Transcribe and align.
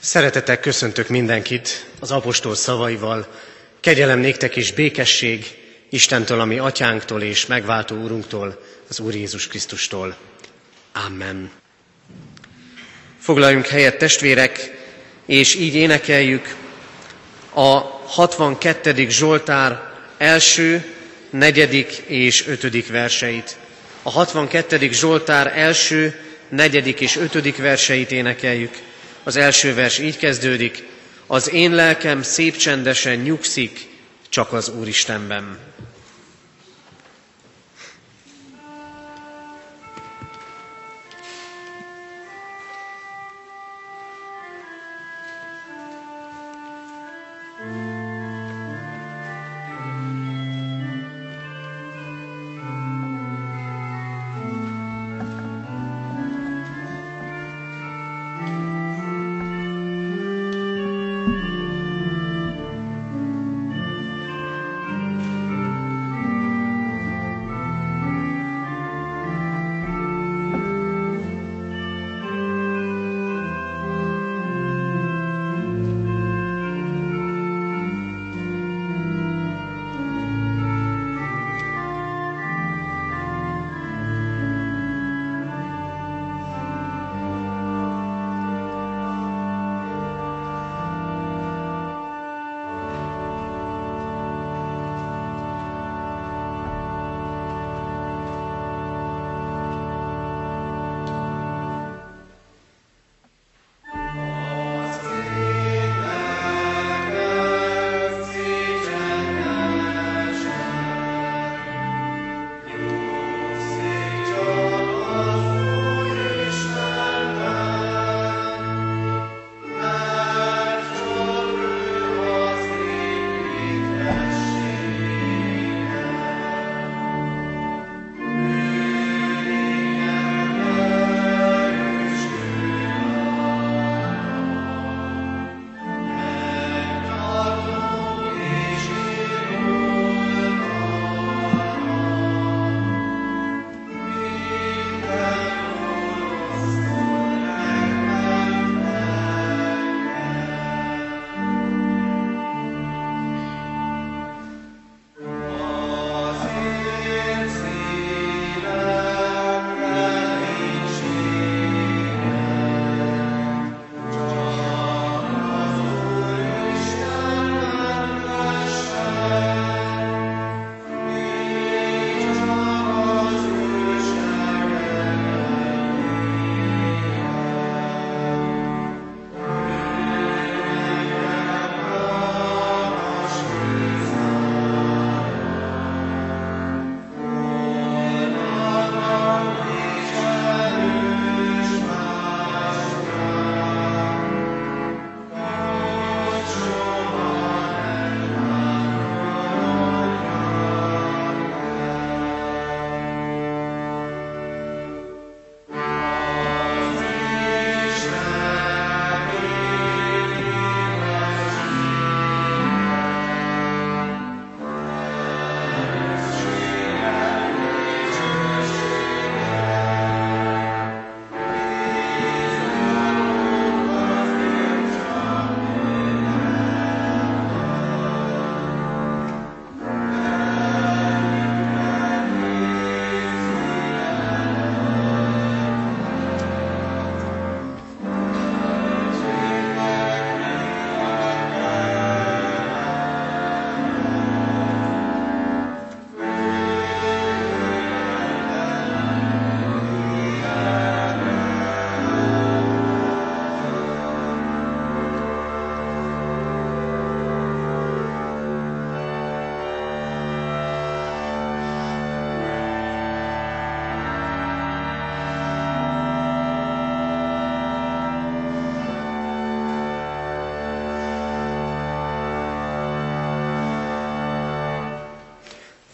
Szeretettel 0.00 0.60
köszöntök 0.60 1.08
mindenkit 1.08 1.86
az 2.00 2.10
apostol 2.10 2.54
szavaival. 2.54 3.26
Kegyelem 3.80 4.18
néktek 4.18 4.56
és 4.56 4.72
békesség 4.72 5.46
Istentől, 5.90 6.40
ami 6.40 6.58
atyánktól 6.58 7.22
és 7.22 7.46
megváltó 7.46 7.96
úrunktól, 7.96 8.62
az 8.88 9.00
Úr 9.00 9.14
Jézus 9.14 9.46
Krisztustól. 9.46 10.16
Amen. 11.06 11.50
Foglaljunk 13.18 13.66
helyet 13.66 13.98
testvérek, 13.98 14.78
és 15.26 15.54
így 15.54 15.74
énekeljük 15.74 16.54
a 17.52 17.66
62. 18.06 19.08
Zsoltár 19.08 19.92
első, 20.18 20.94
negyedik 21.30 21.92
és 22.06 22.46
ötödik 22.46 22.88
verseit. 22.88 23.56
A 24.02 24.10
62. 24.10 24.88
Zsoltár 24.92 25.52
első, 25.58 26.20
negyedik 26.48 27.00
és 27.00 27.16
ötödik 27.16 27.56
verseit 27.56 28.10
énekeljük. 28.12 28.86
Az 29.28 29.36
első 29.36 29.74
vers 29.74 29.98
így 29.98 30.16
kezdődik, 30.16 30.84
az 31.26 31.52
én 31.52 31.74
lelkem 31.74 32.22
szép 32.22 32.56
csendesen 32.56 33.16
nyugszik 33.18 33.86
csak 34.28 34.52
az 34.52 34.68
Úristenben. 34.68 35.58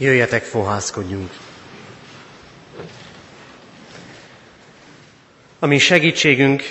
Jöjjetek, 0.05 0.43
fohászkodjunk! 0.43 1.31
Ami 5.59 5.79
segítségünk, 5.79 6.63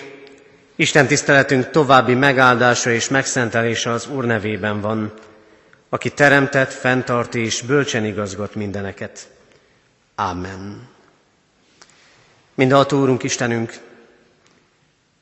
Isten 0.75 1.07
tiszteletünk 1.07 1.69
további 1.69 2.13
megáldása 2.13 2.91
és 2.91 3.09
megszentelése 3.09 3.89
az 3.91 4.07
Úr 4.07 4.25
nevében 4.25 4.81
van, 4.81 5.13
aki 5.89 6.09
teremtett, 6.09 6.71
fenntart 6.71 7.35
és 7.35 7.62
bölcsen 7.62 8.06
igazgat 8.06 8.56
mindeneket. 8.56 9.27
Amen. 10.15 10.89
Mindenható 12.53 13.01
Úrunk 13.01 13.24
Istenünk, 13.24 13.74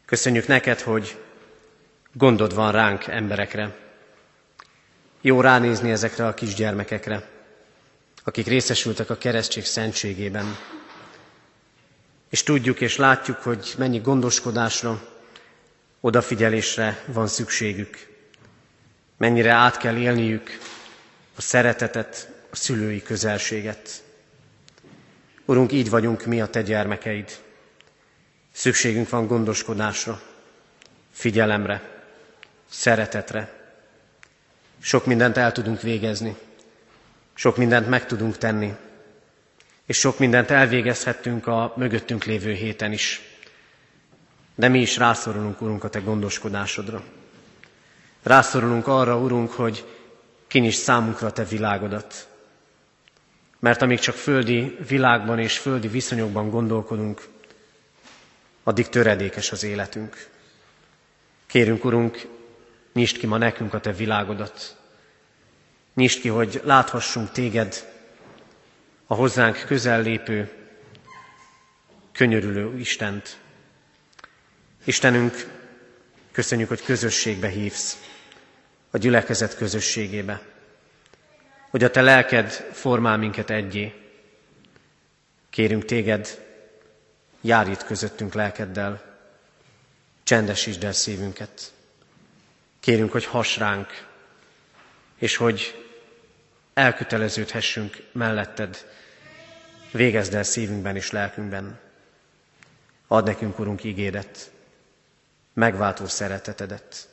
köszönjük 0.05 0.47
neked, 0.47 0.79
hogy 0.79 1.17
Gondod 2.13 2.55
van 2.55 2.71
ránk, 2.71 3.07
emberekre. 3.07 3.75
Jó 5.21 5.41
ránézni 5.41 5.91
ezekre 5.91 6.27
a 6.27 6.33
kisgyermekekre, 6.33 7.23
akik 8.23 8.47
részesültek 8.47 9.09
a 9.09 9.17
keresztség 9.17 9.65
szentségében. 9.65 10.57
És 12.29 12.43
tudjuk 12.43 12.81
és 12.81 12.95
látjuk, 12.95 13.37
hogy 13.37 13.73
mennyi 13.77 13.99
gondoskodásra, 13.99 15.01
odafigyelésre 15.99 17.03
van 17.05 17.27
szükségük. 17.27 18.07
Mennyire 19.17 19.51
át 19.51 19.77
kell 19.77 19.95
élniük 19.97 20.57
a 21.35 21.41
szeretetet, 21.41 22.29
a 22.51 22.55
szülői 22.55 23.01
közelséget. 23.03 24.03
Urunk, 25.45 25.71
így 25.71 25.89
vagyunk 25.89 26.25
mi 26.25 26.41
a 26.41 26.47
Te 26.49 26.61
gyermekeid. 26.61 27.37
Szükségünk 28.51 29.09
van 29.09 29.27
gondoskodásra, 29.27 30.21
figyelemre, 31.11 32.03
szeretetre. 32.69 33.53
Sok 34.79 35.05
mindent 35.05 35.37
el 35.37 35.51
tudunk 35.51 35.81
végezni, 35.81 36.35
sok 37.33 37.57
mindent 37.57 37.87
meg 37.87 38.05
tudunk 38.05 38.37
tenni, 38.37 38.73
és 39.85 39.97
sok 39.97 40.19
mindent 40.19 40.49
elvégezhettünk 40.49 41.47
a 41.47 41.73
mögöttünk 41.75 42.23
lévő 42.23 42.53
héten 42.53 42.91
is. 42.91 43.21
De 44.55 44.67
mi 44.67 44.79
is 44.79 44.97
rászorulunk, 44.97 45.61
Urunk, 45.61 45.83
a 45.83 45.89
Te 45.89 45.99
gondoskodásodra. 45.99 47.03
Rászorulunk 48.23 48.87
arra, 48.87 49.17
Urunk, 49.17 49.51
hogy 49.51 49.85
kinyis 50.47 50.75
számunkra 50.75 51.27
a 51.27 51.31
Te 51.31 51.43
világodat. 51.43 52.27
Mert 53.59 53.81
amíg 53.81 53.99
csak 53.99 54.15
földi 54.15 54.77
világban 54.87 55.39
és 55.39 55.57
földi 55.57 55.87
viszonyokban 55.87 56.49
gondolkodunk, 56.49 57.27
addig 58.63 58.89
töredékes 58.89 59.51
az 59.51 59.63
életünk. 59.63 60.29
Kérünk, 61.45 61.85
Urunk, 61.85 62.27
nyisd 62.93 63.17
ki 63.17 63.27
ma 63.27 63.37
nekünk 63.37 63.73
a 63.73 63.79
Te 63.79 63.91
világodat. 63.91 64.80
Nyisd 65.93 66.21
ki, 66.21 66.27
hogy 66.27 66.61
láthassunk 66.63 67.31
Téged, 67.31 67.89
a 69.07 69.13
hozzánk 69.13 69.63
közel 69.67 70.01
lépő, 70.01 70.51
könyörülő 72.11 72.77
Istent. 72.77 73.37
Istenünk, 74.83 75.47
köszönjük, 76.31 76.67
hogy 76.67 76.83
közösségbe 76.83 77.47
hívsz, 77.47 77.97
a 78.91 78.97
gyülekezet 78.97 79.55
közösségébe, 79.55 80.41
hogy 81.69 81.83
a 81.83 81.89
Te 81.91 82.01
lelked 82.01 82.51
formál 82.51 83.17
minket 83.17 83.49
egyé. 83.49 83.93
Kérünk 85.49 85.85
Téged, 85.85 86.45
járj 87.41 87.71
itt 87.71 87.83
közöttünk 87.83 88.33
lelkeddel, 88.33 89.03
csendesítsd 90.23 90.83
el 90.83 90.93
szívünket. 90.93 91.71
Kérünk, 92.79 93.11
hogy 93.11 93.25
hass 93.25 93.57
ránk, 93.57 94.07
és 95.21 95.35
hogy 95.35 95.85
elköteleződhessünk 96.73 98.03
melletted, 98.11 98.85
végezd 99.91 100.33
el 100.33 100.43
szívünkben 100.43 100.95
és 100.95 101.11
lelkünkben. 101.11 101.79
Add 103.07 103.25
nekünk, 103.25 103.59
Urunk, 103.59 103.83
ígédet, 103.83 104.51
megváltó 105.53 106.05
szeretetedet. 106.05 107.09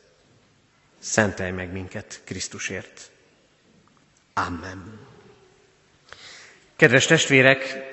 Szentelj 0.99 1.51
meg 1.51 1.73
minket 1.73 2.21
Krisztusért. 2.25 3.11
Amen. 4.35 4.99
Kedves 6.77 7.07
testvérek, 7.07 7.87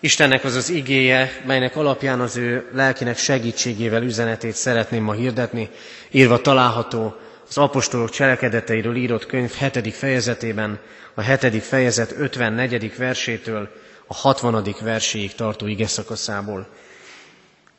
Istennek 0.00 0.44
az 0.44 0.54
az 0.54 0.68
igéje, 0.68 1.42
melynek 1.46 1.76
alapján 1.76 2.20
az 2.20 2.36
ő 2.36 2.70
lelkinek 2.72 3.16
segítségével 3.16 4.02
üzenetét 4.02 4.54
szeretném 4.54 5.02
ma 5.04 5.12
hirdetni, 5.12 5.70
írva 6.10 6.40
található 6.40 7.16
az 7.48 7.58
apostolok 7.58 8.10
cselekedeteiről 8.10 8.96
írott 8.96 9.26
könyv 9.26 9.52
7. 9.52 9.94
fejezetében, 9.94 10.78
a 11.14 11.20
7. 11.20 11.62
fejezet 11.62 12.12
54. 12.18 12.96
versétől 12.96 13.68
a 14.06 14.14
60. 14.14 14.74
verséig 14.80 15.34
tartó 15.34 15.66
ige 15.66 15.86
szakaszából. 15.86 16.66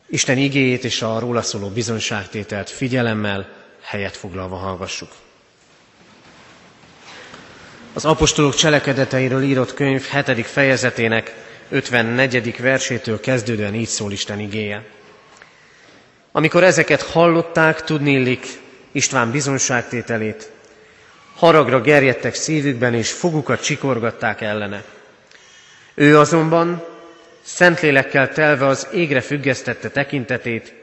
Isten 0.07 0.37
igéjét 0.37 0.83
és 0.83 1.01
a 1.01 1.19
róla 1.19 1.41
szóló 1.41 1.67
bizonyságtételt 1.69 2.69
figyelemmel, 2.69 3.47
helyet 3.81 4.17
foglalva 4.17 4.55
hallgassuk. 4.55 5.09
Az 7.93 8.05
apostolok 8.05 8.55
cselekedeteiről 8.55 9.41
írott 9.43 9.73
könyv 9.73 10.03
7. 10.03 10.45
fejezetének 10.45 11.35
54. 11.69 12.61
versétől 12.61 13.19
kezdődően 13.19 13.73
így 13.73 13.87
szól 13.87 14.11
Isten 14.11 14.39
igéje. 14.39 14.85
Amikor 16.31 16.63
ezeket 16.63 17.01
hallották, 17.01 17.83
tudnélik 17.83 18.59
István 18.91 19.31
bizonságtételét, 19.31 20.51
haragra 21.35 21.81
gerjedtek 21.81 22.33
szívükben, 22.33 22.93
és 22.93 23.11
fogukat 23.11 23.63
csikorgatták 23.63 24.41
ellene. 24.41 24.83
Ő 25.93 26.19
azonban 26.19 26.83
Szentlélekkel 27.41 28.29
telve 28.33 28.65
az 28.65 28.87
égre 28.93 29.21
függesztette 29.21 29.89
tekintetét, 29.89 30.73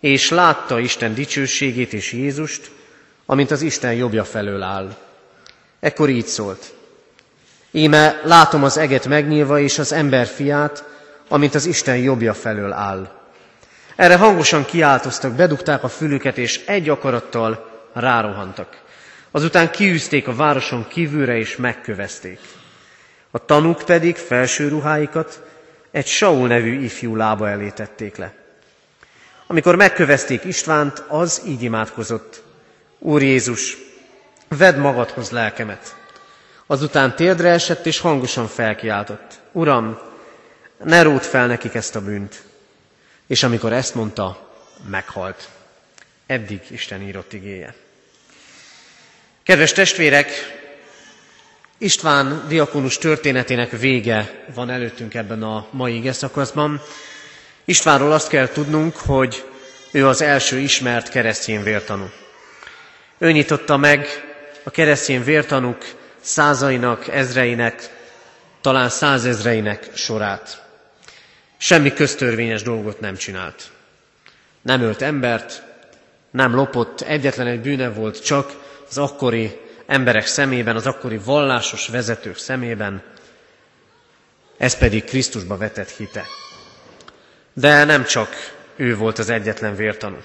és 0.00 0.30
látta 0.30 0.78
Isten 0.78 1.14
dicsőségét 1.14 1.92
és 1.92 2.12
Jézust, 2.12 2.70
amint 3.26 3.50
az 3.50 3.62
Isten 3.62 3.94
jobbja 3.94 4.24
felől 4.24 4.62
áll. 4.62 4.96
Ekkor 5.80 6.08
így 6.08 6.26
szólt. 6.26 6.74
Íme 7.70 8.20
látom 8.24 8.64
az 8.64 8.76
eget 8.76 9.06
megnyílva, 9.06 9.58
és 9.60 9.78
az 9.78 9.92
ember 9.92 10.26
fiát, 10.26 10.84
amint 11.28 11.54
az 11.54 11.64
Isten 11.64 11.96
jobbja 11.96 12.34
felől 12.34 12.72
áll. 12.72 13.21
Erre 14.02 14.16
hangosan 14.16 14.64
kiáltoztak, 14.64 15.32
bedugták 15.32 15.82
a 15.82 15.88
fülüket, 15.88 16.38
és 16.38 16.64
egy 16.66 16.88
akarattal 16.88 17.70
rárohantak. 17.92 18.80
Azután 19.30 19.70
kiűzték 19.70 20.28
a 20.28 20.34
városon 20.34 20.88
kívülre, 20.88 21.36
és 21.36 21.56
megkövezték. 21.56 22.38
A 23.30 23.44
tanúk 23.44 23.82
pedig 23.82 24.16
felső 24.16 24.68
ruháikat 24.68 25.42
egy 25.90 26.06
Saul 26.06 26.48
nevű 26.48 26.80
ifjú 26.80 27.16
lába 27.16 27.48
elé 27.48 27.68
tették 27.68 28.16
le. 28.16 28.34
Amikor 29.46 29.76
megkövezték 29.76 30.44
Istvánt, 30.44 31.04
az 31.08 31.42
így 31.46 31.62
imádkozott. 31.62 32.42
Úr 32.98 33.22
Jézus, 33.22 33.76
vedd 34.48 34.76
magadhoz 34.76 35.30
lelkemet. 35.30 35.96
Azután 36.66 37.16
térdre 37.16 37.48
esett, 37.48 37.86
és 37.86 37.98
hangosan 38.00 38.46
felkiáltott. 38.46 39.40
Uram, 39.52 39.98
ne 40.84 41.02
ród 41.02 41.22
fel 41.22 41.46
nekik 41.46 41.74
ezt 41.74 41.96
a 41.96 42.00
bűnt. 42.00 42.50
És 43.32 43.42
amikor 43.42 43.72
ezt 43.72 43.94
mondta, 43.94 44.50
meghalt. 44.90 45.48
Eddig 46.26 46.60
Isten 46.70 47.02
írott 47.02 47.32
igéje. 47.32 47.74
Kedves 49.42 49.72
testvérek, 49.72 50.28
István 51.78 52.44
diakonus 52.48 52.98
történetének 52.98 53.70
vége 53.70 54.44
van 54.54 54.70
előttünk 54.70 55.14
ebben 55.14 55.42
a 55.42 55.66
mai 55.70 55.94
ige 55.96 56.12
szakaszban. 56.12 56.80
Istvánról 57.64 58.12
azt 58.12 58.28
kell 58.28 58.48
tudnunk, 58.48 58.96
hogy 58.96 59.44
ő 59.92 60.06
az 60.06 60.20
első 60.20 60.58
ismert 60.58 61.08
keresztény 61.08 61.62
vértanú. 61.62 62.10
Ő 63.18 63.32
nyitotta 63.32 63.76
meg 63.76 64.06
a 64.62 64.70
keresztény 64.70 65.24
vértanúk 65.24 65.84
százainak, 66.20 67.08
ezreinek, 67.08 67.90
talán 68.60 68.88
százezreinek 68.88 69.90
sorát. 69.94 70.62
Semmi 71.64 71.92
köztörvényes 71.92 72.62
dolgot 72.62 73.00
nem 73.00 73.16
csinált. 73.16 73.70
Nem 74.62 74.80
ölt 74.80 75.02
embert, 75.02 75.62
nem 76.30 76.54
lopott, 76.54 77.00
egyetlen 77.00 77.46
egy 77.46 77.60
bűne 77.60 77.88
volt 77.88 78.24
csak 78.24 78.52
az 78.88 78.98
akkori 78.98 79.60
emberek 79.86 80.26
szemében, 80.26 80.76
az 80.76 80.86
akkori 80.86 81.18
vallásos 81.24 81.88
vezetők 81.88 82.36
szemében, 82.36 83.02
ez 84.58 84.78
pedig 84.78 85.04
Krisztusba 85.04 85.56
vetett 85.56 85.90
hite. 85.90 86.24
De 87.52 87.84
nem 87.84 88.04
csak 88.04 88.28
ő 88.76 88.96
volt 88.96 89.18
az 89.18 89.28
egyetlen 89.28 89.76
vértanú. 89.76 90.18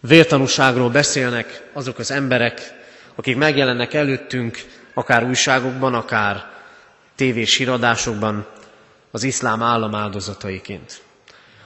Vértanúságról 0.00 0.90
beszélnek 0.90 1.62
azok 1.72 1.98
az 1.98 2.10
emberek, 2.10 2.72
akik 3.14 3.36
megjelennek 3.36 3.94
előttünk, 3.94 4.58
akár 4.94 5.24
újságokban, 5.24 5.94
akár 5.94 6.50
tévés 7.14 7.56
híradásokban, 7.56 8.46
az 9.10 9.22
iszlám 9.22 9.62
állam 9.62 9.94
áldozataiként. 9.94 11.02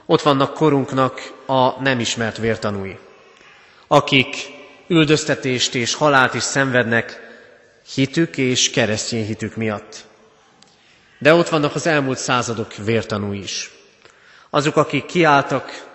Ott 0.05 0.21
vannak 0.21 0.53
korunknak 0.53 1.31
a 1.45 1.81
nem 1.81 1.99
ismert 1.99 2.37
vértanúi, 2.37 2.97
akik 3.87 4.35
üldöztetést 4.87 5.75
és 5.75 5.93
halált 5.93 6.33
is 6.33 6.43
szenvednek 6.43 7.19
hitük 7.93 8.37
és 8.37 8.69
keresztény 8.69 9.25
hitük 9.25 9.55
miatt. 9.55 10.05
De 11.19 11.33
ott 11.33 11.49
vannak 11.49 11.75
az 11.75 11.87
elmúlt 11.87 12.17
századok 12.17 12.75
vértanúi 12.75 13.37
is. 13.39 13.71
Azok, 14.49 14.75
akik 14.75 15.05
kiálltak 15.05 15.87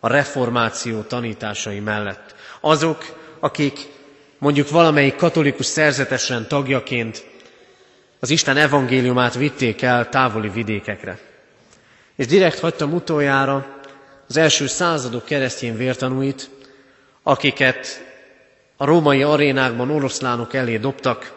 a 0.00 0.08
reformáció 0.08 1.00
tanításai 1.02 1.80
mellett. 1.80 2.34
Azok, 2.60 3.04
akik 3.40 3.78
mondjuk 4.38 4.70
valamelyik 4.70 5.16
katolikus 5.16 5.66
szerzetesen 5.66 6.48
tagjaként 6.48 7.24
az 8.24 8.30
Isten 8.30 8.56
evangéliumát 8.56 9.34
vitték 9.34 9.82
el 9.82 10.08
távoli 10.08 10.48
vidékekre. 10.48 11.18
És 12.16 12.26
direkt 12.26 12.58
hagytam 12.58 12.92
utoljára 12.94 13.66
az 14.28 14.36
első 14.36 14.66
századok 14.66 15.24
keresztény 15.24 15.76
vértanúit, 15.76 16.50
akiket 17.22 18.04
a 18.76 18.84
római 18.84 19.22
arénákban 19.22 19.90
oroszlánok 19.90 20.54
elé 20.54 20.76
dobtak, 20.76 21.32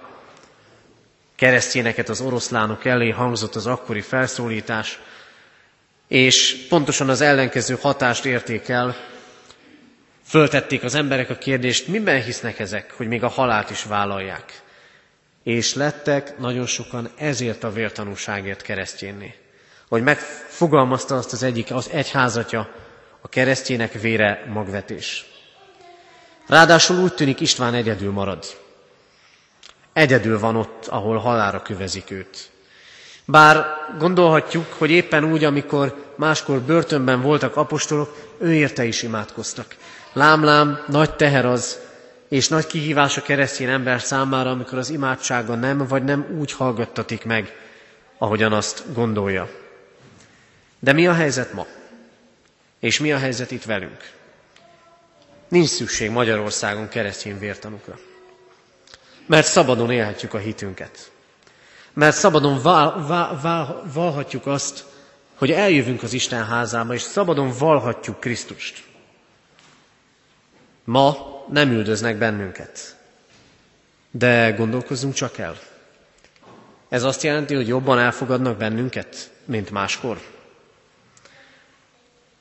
keresztényeket 1.36 2.10
az 2.10 2.22
oroszlánok 2.22 2.86
elé 2.86 3.10
hangzott 3.10 3.56
az 3.56 3.65
akkori 3.67 4.01
felszólítás, 4.01 5.00
és 6.08 6.65
pontosan 6.70 7.10
az 7.10 7.22
ellenkező 7.22 7.77
hatást 7.82 8.25
érték 8.25 8.67
el, 8.67 8.96
föltették 10.25 10.84
az 10.84 10.96
emberek 10.96 11.29
a 11.29 11.36
kérdést, 11.38 11.88
miben 11.88 12.24
hisznek 12.24 12.60
ezek, 12.60 12.91
hogy 12.91 13.08
még 13.08 13.24
a 13.24 13.27
halált 13.27 13.70
is 13.70 13.84
vállalják. 13.84 14.65
És 15.48 15.74
lettek 15.74 16.38
nagyon 16.38 16.66
sokan 16.66 17.10
ezért 17.18 17.63
a 17.63 17.72
vértanúságért 17.72 18.62
keresztjénné. 18.62 19.34
Hogy 19.88 20.04
megfogalmazta 20.04 21.16
azt 21.18 21.34
az 21.34 21.44
egyik, 21.44 21.72
az 21.72 21.89
egyházatja, 21.89 22.70
a 23.22 23.27
keresztjének 23.27 23.94
vére 23.94 24.46
magvetés. 24.54 25.25
Ráadásul 26.48 26.98
úgy 26.98 27.13
tűnik 27.13 27.39
István 27.39 27.74
egyedül 27.74 28.12
marad. 28.12 28.46
Egyedül 29.94 30.39
van 30.39 30.56
ott, 30.56 30.88
ahol 30.88 31.18
halára 31.18 31.62
kövezik 31.62 32.12
őt. 32.12 32.50
Bár 33.25 33.66
gondolhatjuk, 33.98 34.74
hogy 34.77 34.89
éppen 34.89 35.24
úgy, 35.32 35.44
amikor 35.44 36.13
máskor 36.16 36.60
börtönben 36.62 37.22
voltak 37.22 37.56
apostolok, 37.56 38.34
ő 38.38 38.54
érte 38.54 38.84
is 38.86 39.04
imádkoztak. 39.04 39.75
Lámlám, 40.13 40.84
nagy 40.88 41.16
teher 41.16 41.46
az, 41.46 41.80
és 42.28 42.48
nagy 42.48 42.68
kihívás 42.68 43.18
a 43.18 43.22
keresztény 43.22 43.68
ember 43.70 44.02
számára, 44.02 44.50
amikor 44.50 44.78
az 44.78 44.90
imádsága 44.90 45.56
nem, 45.56 45.78
vagy 45.78 46.04
nem 46.04 46.36
úgy 46.40 46.52
hallgattatik 46.52 47.24
meg, 47.26 47.56
ahogyan 48.18 48.54
azt 48.54 48.94
gondolja. 48.94 49.50
De 50.80 50.94
mi 50.94 51.08
a 51.08 51.14
helyzet 51.14 51.54
ma? 51.54 51.66
És 52.80 53.00
mi 53.00 53.12
a 53.12 53.18
helyzet 53.18 53.52
itt 53.52 53.64
velünk? 53.64 54.12
Nincs 55.48 55.68
szükség 55.68 56.10
Magyarországon 56.10 56.88
keresztény 56.88 57.40
vértanukra. 57.40 57.98
Mert 59.26 59.48
szabadon 59.48 59.92
élhetjük 59.92 60.34
a 60.34 60.38
hitünket. 60.38 61.12
Mert 61.94 62.16
szabadon 62.16 62.62
vál, 62.62 63.06
vál, 63.08 63.40
vál, 63.42 63.84
valhatjuk 63.94 64.46
azt, 64.46 64.86
hogy 65.36 65.52
eljövünk 65.52 66.04
az 66.04 66.14
Isten 66.14 66.46
házába, 66.46 66.94
és 66.94 67.02
szabadon 67.02 67.54
valhatjuk 67.60 68.20
Krisztust. 68.20 68.84
Ma 70.88 71.15
nem 71.50 71.72
üldöznek 71.72 72.17
bennünket. 72.17 72.96
De 74.12 74.51
gondolkozzunk 74.51 75.13
csak 75.13 75.38
el. 75.38 75.58
Ez 76.89 77.03
azt 77.03 77.24
jelenti, 77.24 77.56
hogy 77.56 77.67
jobban 77.67 78.00
elfogadnak 78.00 78.58
bennünket, 78.58 79.32
mint 79.46 79.70
máskor. 79.72 80.20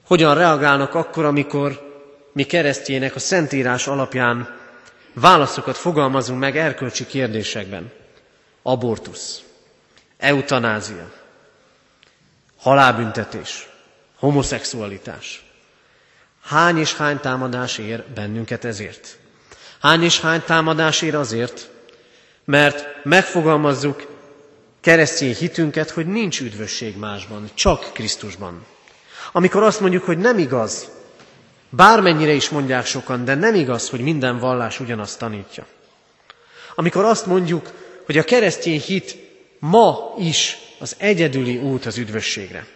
Hogyan 0.06 0.34
reagálnak 0.34 0.94
akkor, 0.94 1.24
amikor 1.24 1.94
mi 2.32 2.42
keresztjének 2.44 3.14
a 3.14 3.18
Szentírás 3.18 3.86
alapján 3.86 4.56
válaszokat 5.12 5.76
fogalmazunk 5.76 6.40
meg 6.40 6.56
erkölcsi 6.56 7.06
kérdésekben? 7.06 7.92
Abortusz, 8.62 9.42
eutanázia, 10.18 11.12
halálbüntetés, 12.58 13.68
homoszexualitás. 14.18 15.45
Hány 16.46 16.78
és 16.78 16.94
hány 16.94 17.18
támadás 17.20 17.78
ér 17.78 18.04
bennünket 18.14 18.64
ezért? 18.64 19.18
Hány 19.80 20.02
és 20.02 20.20
hány 20.20 20.42
támadás 20.46 21.02
ér 21.02 21.14
azért, 21.14 21.70
mert 22.44 23.04
megfogalmazzuk 23.04 24.06
keresztény 24.80 25.34
hitünket, 25.34 25.90
hogy 25.90 26.06
nincs 26.06 26.40
üdvösség 26.40 26.96
másban, 26.96 27.50
csak 27.54 27.90
Krisztusban. 27.92 28.66
Amikor 29.32 29.62
azt 29.62 29.80
mondjuk, 29.80 30.02
hogy 30.04 30.18
nem 30.18 30.38
igaz, 30.38 30.88
bármennyire 31.70 32.32
is 32.32 32.48
mondják 32.48 32.86
sokan, 32.86 33.24
de 33.24 33.34
nem 33.34 33.54
igaz, 33.54 33.88
hogy 33.88 34.00
minden 34.00 34.38
vallás 34.38 34.80
ugyanazt 34.80 35.18
tanítja. 35.18 35.66
Amikor 36.74 37.04
azt 37.04 37.26
mondjuk, 37.26 37.70
hogy 38.04 38.18
a 38.18 38.24
keresztény 38.24 38.80
hit 38.80 39.16
ma 39.58 40.14
is 40.18 40.58
az 40.78 40.94
egyedüli 40.98 41.56
út 41.56 41.86
az 41.86 41.98
üdvösségre. 41.98 42.66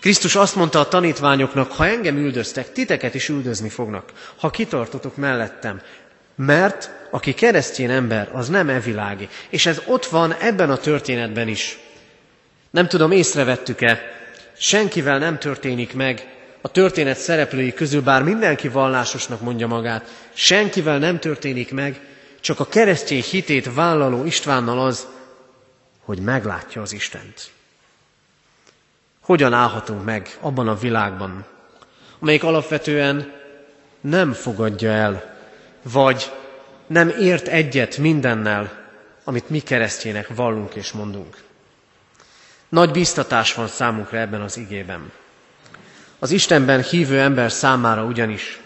Krisztus 0.00 0.34
azt 0.36 0.54
mondta 0.56 0.80
a 0.80 0.88
tanítványoknak, 0.88 1.72
ha 1.72 1.86
engem 1.86 2.16
üldöztek, 2.16 2.72
titeket 2.72 3.14
is 3.14 3.28
üldözni 3.28 3.68
fognak, 3.68 4.12
ha 4.36 4.50
kitartotok 4.50 5.16
mellettem. 5.16 5.80
Mert 6.34 6.90
aki 7.10 7.34
keresztény 7.34 7.90
ember, 7.90 8.28
az 8.32 8.48
nem 8.48 8.68
evilági. 8.68 9.28
És 9.48 9.66
ez 9.66 9.82
ott 9.86 10.06
van 10.06 10.34
ebben 10.34 10.70
a 10.70 10.76
történetben 10.76 11.48
is. 11.48 11.78
Nem 12.70 12.88
tudom, 12.88 13.10
észrevettük-e, 13.10 14.00
senkivel 14.58 15.18
nem 15.18 15.38
történik 15.38 15.94
meg 15.94 16.28
a 16.60 16.70
történet 16.70 17.18
szereplői 17.18 17.74
közül, 17.74 18.02
bár 18.02 18.22
mindenki 18.22 18.68
vallásosnak 18.68 19.40
mondja 19.40 19.66
magát, 19.66 20.10
senkivel 20.32 20.98
nem 20.98 21.18
történik 21.18 21.72
meg, 21.72 22.00
csak 22.40 22.60
a 22.60 22.66
keresztény 22.66 23.22
hitét 23.22 23.74
vállaló 23.74 24.24
Istvánnal 24.24 24.80
az, 24.80 25.06
hogy 26.04 26.18
meglátja 26.18 26.82
az 26.82 26.92
Istent. 26.92 27.50
Hogyan 29.30 29.52
állhatunk 29.52 30.04
meg 30.04 30.36
abban 30.40 30.68
a 30.68 30.74
világban, 30.74 31.44
amelyik 32.18 32.44
alapvetően 32.44 33.32
nem 34.00 34.32
fogadja 34.32 34.90
el, 34.90 35.36
vagy 35.82 36.32
nem 36.86 37.08
ért 37.08 37.46
egyet 37.48 37.96
mindennel, 37.96 38.72
amit 39.24 39.48
mi 39.48 39.58
keresztjének 39.58 40.28
vallunk 40.34 40.74
és 40.74 40.92
mondunk. 40.92 41.36
Nagy 42.68 42.90
biztatás 42.90 43.54
van 43.54 43.66
számunkra 43.66 44.18
ebben 44.18 44.40
az 44.40 44.56
igében. 44.56 45.12
Az 46.18 46.30
Istenben 46.30 46.82
hívő 46.82 47.20
ember 47.20 47.52
számára 47.52 48.04
ugyanis 48.04 48.60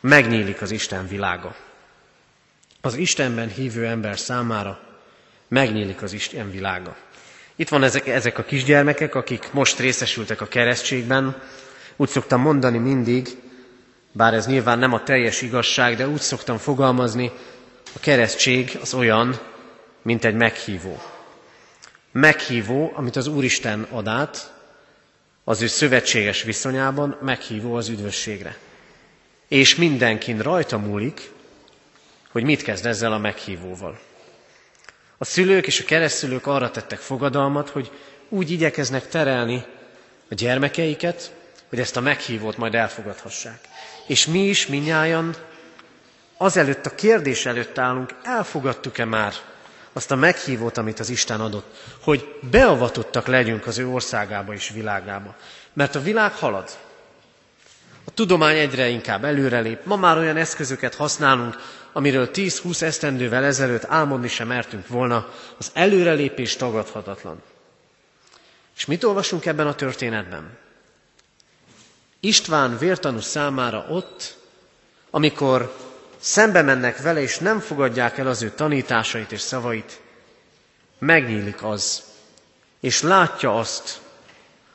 megnyílik 0.00 0.62
az 0.62 0.70
Isten 0.70 1.08
világa. 1.08 1.54
Az 2.80 2.94
Istenben 2.94 3.48
hívő 3.48 3.86
ember 3.86 4.18
számára 4.18 4.80
megnyílik 5.48 6.02
az 6.02 6.12
Isten 6.12 6.50
világa. 6.50 6.96
Itt 7.60 7.68
van 7.68 7.82
ezek, 7.82 8.06
ezek 8.06 8.38
a 8.38 8.42
kisgyermekek, 8.44 9.14
akik 9.14 9.48
most 9.52 9.78
részesültek 9.78 10.40
a 10.40 10.46
keresztségben. 10.46 11.42
Úgy 11.96 12.08
szoktam 12.08 12.40
mondani 12.40 12.78
mindig, 12.78 13.28
bár 14.12 14.34
ez 14.34 14.46
nyilván 14.46 14.78
nem 14.78 14.92
a 14.92 15.02
teljes 15.02 15.42
igazság, 15.42 15.96
de 15.96 16.08
úgy 16.08 16.20
szoktam 16.20 16.56
fogalmazni, 16.58 17.30
a 17.94 17.98
keresztség 18.00 18.78
az 18.80 18.94
olyan, 18.94 19.38
mint 20.02 20.24
egy 20.24 20.34
meghívó. 20.34 21.00
Meghívó, 22.12 22.92
amit 22.94 23.16
az 23.16 23.26
Úristen 23.26 23.86
ad 23.90 24.06
át, 24.06 24.52
az 25.44 25.62
ő 25.62 25.66
szövetséges 25.66 26.42
viszonyában 26.42 27.16
meghívó 27.22 27.74
az 27.74 27.88
üdvösségre. 27.88 28.56
És 29.48 29.74
mindenkin 29.74 30.38
rajta 30.38 30.78
múlik, 30.78 31.30
hogy 32.30 32.42
mit 32.42 32.62
kezd 32.62 32.86
ezzel 32.86 33.12
a 33.12 33.18
meghívóval. 33.18 33.98
A 35.22 35.24
szülők 35.24 35.66
és 35.66 35.80
a 35.80 35.84
keresztülők 35.84 36.46
arra 36.46 36.70
tettek 36.70 36.98
fogadalmat, 36.98 37.68
hogy 37.68 37.90
úgy 38.28 38.50
igyekeznek 38.50 39.08
terelni 39.08 39.64
a 40.30 40.34
gyermekeiket, 40.34 41.32
hogy 41.68 41.80
ezt 41.80 41.96
a 41.96 42.00
meghívót 42.00 42.56
majd 42.56 42.74
elfogadhassák. 42.74 43.60
És 44.06 44.26
mi 44.26 44.38
is, 44.38 44.66
minnyáján 44.66 45.34
azelőtt 46.36 46.86
a 46.86 46.94
kérdés 46.94 47.46
előtt 47.46 47.78
állunk, 47.78 48.14
elfogadtuk-e 48.22 49.04
már 49.04 49.32
azt 49.92 50.10
a 50.10 50.16
meghívót, 50.16 50.76
amit 50.76 51.00
az 51.00 51.10
Isten 51.10 51.40
adott, 51.40 51.76
hogy 52.02 52.34
beavatottak 52.50 53.26
legyünk 53.26 53.66
az 53.66 53.78
ő 53.78 53.88
országába 53.88 54.52
és 54.52 54.70
világába. 54.70 55.34
Mert 55.72 55.94
a 55.94 56.02
világ 56.02 56.32
halad. 56.32 56.70
A 58.04 58.10
tudomány 58.14 58.58
egyre 58.58 58.88
inkább 58.88 59.24
előrelép. 59.24 59.84
Ma 59.84 59.96
már 59.96 60.16
olyan 60.16 60.36
eszközöket 60.36 60.94
használunk, 60.94 61.56
amiről 61.92 62.30
10-20 62.32 62.80
esztendővel 62.82 63.44
ezelőtt 63.44 63.84
álmodni 63.84 64.28
sem 64.28 64.46
mertünk 64.46 64.86
volna, 64.88 65.28
az 65.58 65.70
előrelépés 65.74 66.56
tagadhatatlan. 66.56 67.42
És 68.76 68.86
mit 68.86 69.04
olvasunk 69.04 69.46
ebben 69.46 69.66
a 69.66 69.74
történetben? 69.74 70.58
István 72.20 72.78
vértanú 72.78 73.20
számára 73.20 73.86
ott, 73.88 74.36
amikor 75.10 75.76
szembe 76.18 76.62
mennek 76.62 77.02
vele, 77.02 77.20
és 77.20 77.38
nem 77.38 77.58
fogadják 77.60 78.18
el 78.18 78.26
az 78.26 78.42
ő 78.42 78.50
tanításait 78.50 79.32
és 79.32 79.40
szavait, 79.40 80.00
megnyílik 80.98 81.62
az, 81.62 82.02
és 82.80 83.02
látja 83.02 83.58
azt, 83.58 84.00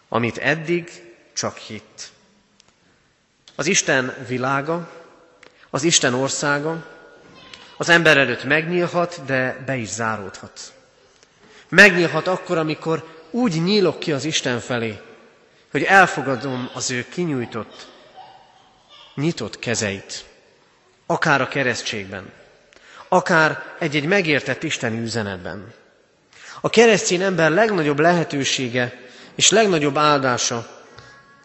amit 0.10 0.38
eddig 0.38 0.90
csak 1.34 1.58
hitt. 1.58 2.10
Az 3.56 3.66
Isten 3.68 4.16
világa, 4.28 4.90
az 5.70 5.84
Isten 5.84 6.14
országa 6.14 6.86
az 7.78 7.90
ember 7.90 8.18
előtt 8.18 8.44
megnyílhat, 8.44 9.22
de 9.26 9.64
be 9.66 9.76
is 9.76 9.90
záródhat. 9.90 10.74
Megnyílhat 11.70 12.28
akkor, 12.28 12.58
amikor 12.58 13.04
úgy 13.32 13.64
nyílok 13.64 14.00
ki 14.00 14.12
az 14.12 14.26
Isten 14.26 14.60
felé, 14.60 15.00
hogy 15.72 15.84
elfogadom 15.84 16.70
az 16.74 16.92
ő 16.92 17.06
kinyújtott, 17.10 17.88
nyitott 19.16 19.60
kezeit, 19.60 20.26
akár 21.06 21.42
a 21.42 21.48
keresztségben, 21.48 22.32
akár 23.08 23.64
egy-egy 23.80 24.06
megértett 24.06 24.64
isteni 24.64 25.00
üzenetben. 25.00 25.74
A 26.62 26.70
keresztény 26.70 27.22
ember 27.22 27.52
legnagyobb 27.52 28.00
lehetősége 28.00 29.00
és 29.36 29.50
legnagyobb 29.50 29.98
áldása, 29.98 30.68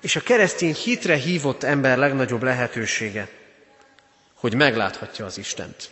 és 0.01 0.17
a 0.17 0.21
keresztény 0.21 0.75
hitre 0.75 1.15
hívott 1.15 1.63
ember 1.63 1.99
legnagyobb 1.99 2.43
lehetősége 2.43 3.29
hogy 4.41 4.55
megláthatja 4.55 5.25
az 5.25 5.39
Istent. 5.39 5.91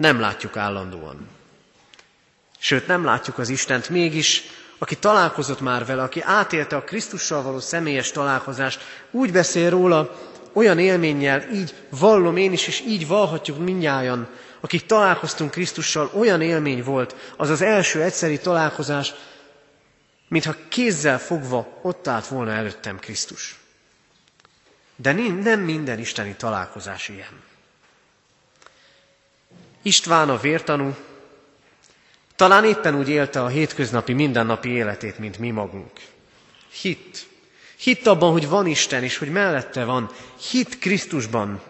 Nem 0.00 0.20
látjuk 0.20 0.56
állandóan. 0.56 1.28
Sőt, 2.58 2.86
nem 2.86 3.04
látjuk 3.04 3.38
az 3.38 3.48
Istent, 3.48 3.88
mégis, 3.88 4.42
aki 4.78 4.96
találkozott 4.96 5.60
már 5.60 5.86
vele, 5.86 6.02
aki 6.02 6.20
átélte 6.20 6.76
a 6.76 6.84
Krisztussal 6.84 7.42
való 7.42 7.58
személyes 7.58 8.10
találkozást, 8.10 8.80
úgy 9.10 9.32
beszél 9.32 9.70
róla, 9.70 10.18
olyan 10.52 10.78
élménnyel, 10.78 11.50
így 11.52 11.74
vallom 11.88 12.36
én 12.36 12.52
is, 12.52 12.66
és 12.66 12.80
így 12.80 13.06
vallhatjuk 13.06 13.58
minnyájan, 13.58 14.28
akik 14.60 14.86
találkoztunk 14.86 15.50
Krisztussal, 15.50 16.10
olyan 16.14 16.40
élmény 16.40 16.82
volt 16.82 17.32
az 17.36 17.48
az 17.48 17.60
első 17.60 18.02
egyszeri 18.02 18.38
találkozás, 18.38 19.14
mintha 20.28 20.54
kézzel 20.68 21.18
fogva 21.18 21.78
ott 21.82 22.08
állt 22.08 22.26
volna 22.26 22.50
előttem 22.50 22.98
Krisztus. 22.98 23.58
De 24.96 25.12
nem 25.42 25.60
minden 25.60 25.98
isteni 25.98 26.34
találkozás 26.38 27.08
ilyen. 27.08 27.48
István 29.82 30.28
a 30.28 30.38
vértanú 30.38 30.96
talán 32.36 32.64
éppen 32.64 32.94
úgy 32.94 33.08
élte 33.08 33.42
a 33.42 33.48
hétköznapi, 33.48 34.12
mindennapi 34.12 34.68
életét, 34.68 35.18
mint 35.18 35.38
mi 35.38 35.50
magunk. 35.50 35.90
Hitt. 36.80 37.26
Hitt 37.76 38.06
abban, 38.06 38.32
hogy 38.32 38.48
van 38.48 38.66
Isten, 38.66 39.02
és 39.02 39.16
hogy 39.16 39.30
mellette 39.30 39.84
van. 39.84 40.10
Hitt 40.50 40.78
Krisztusban. 40.78 41.62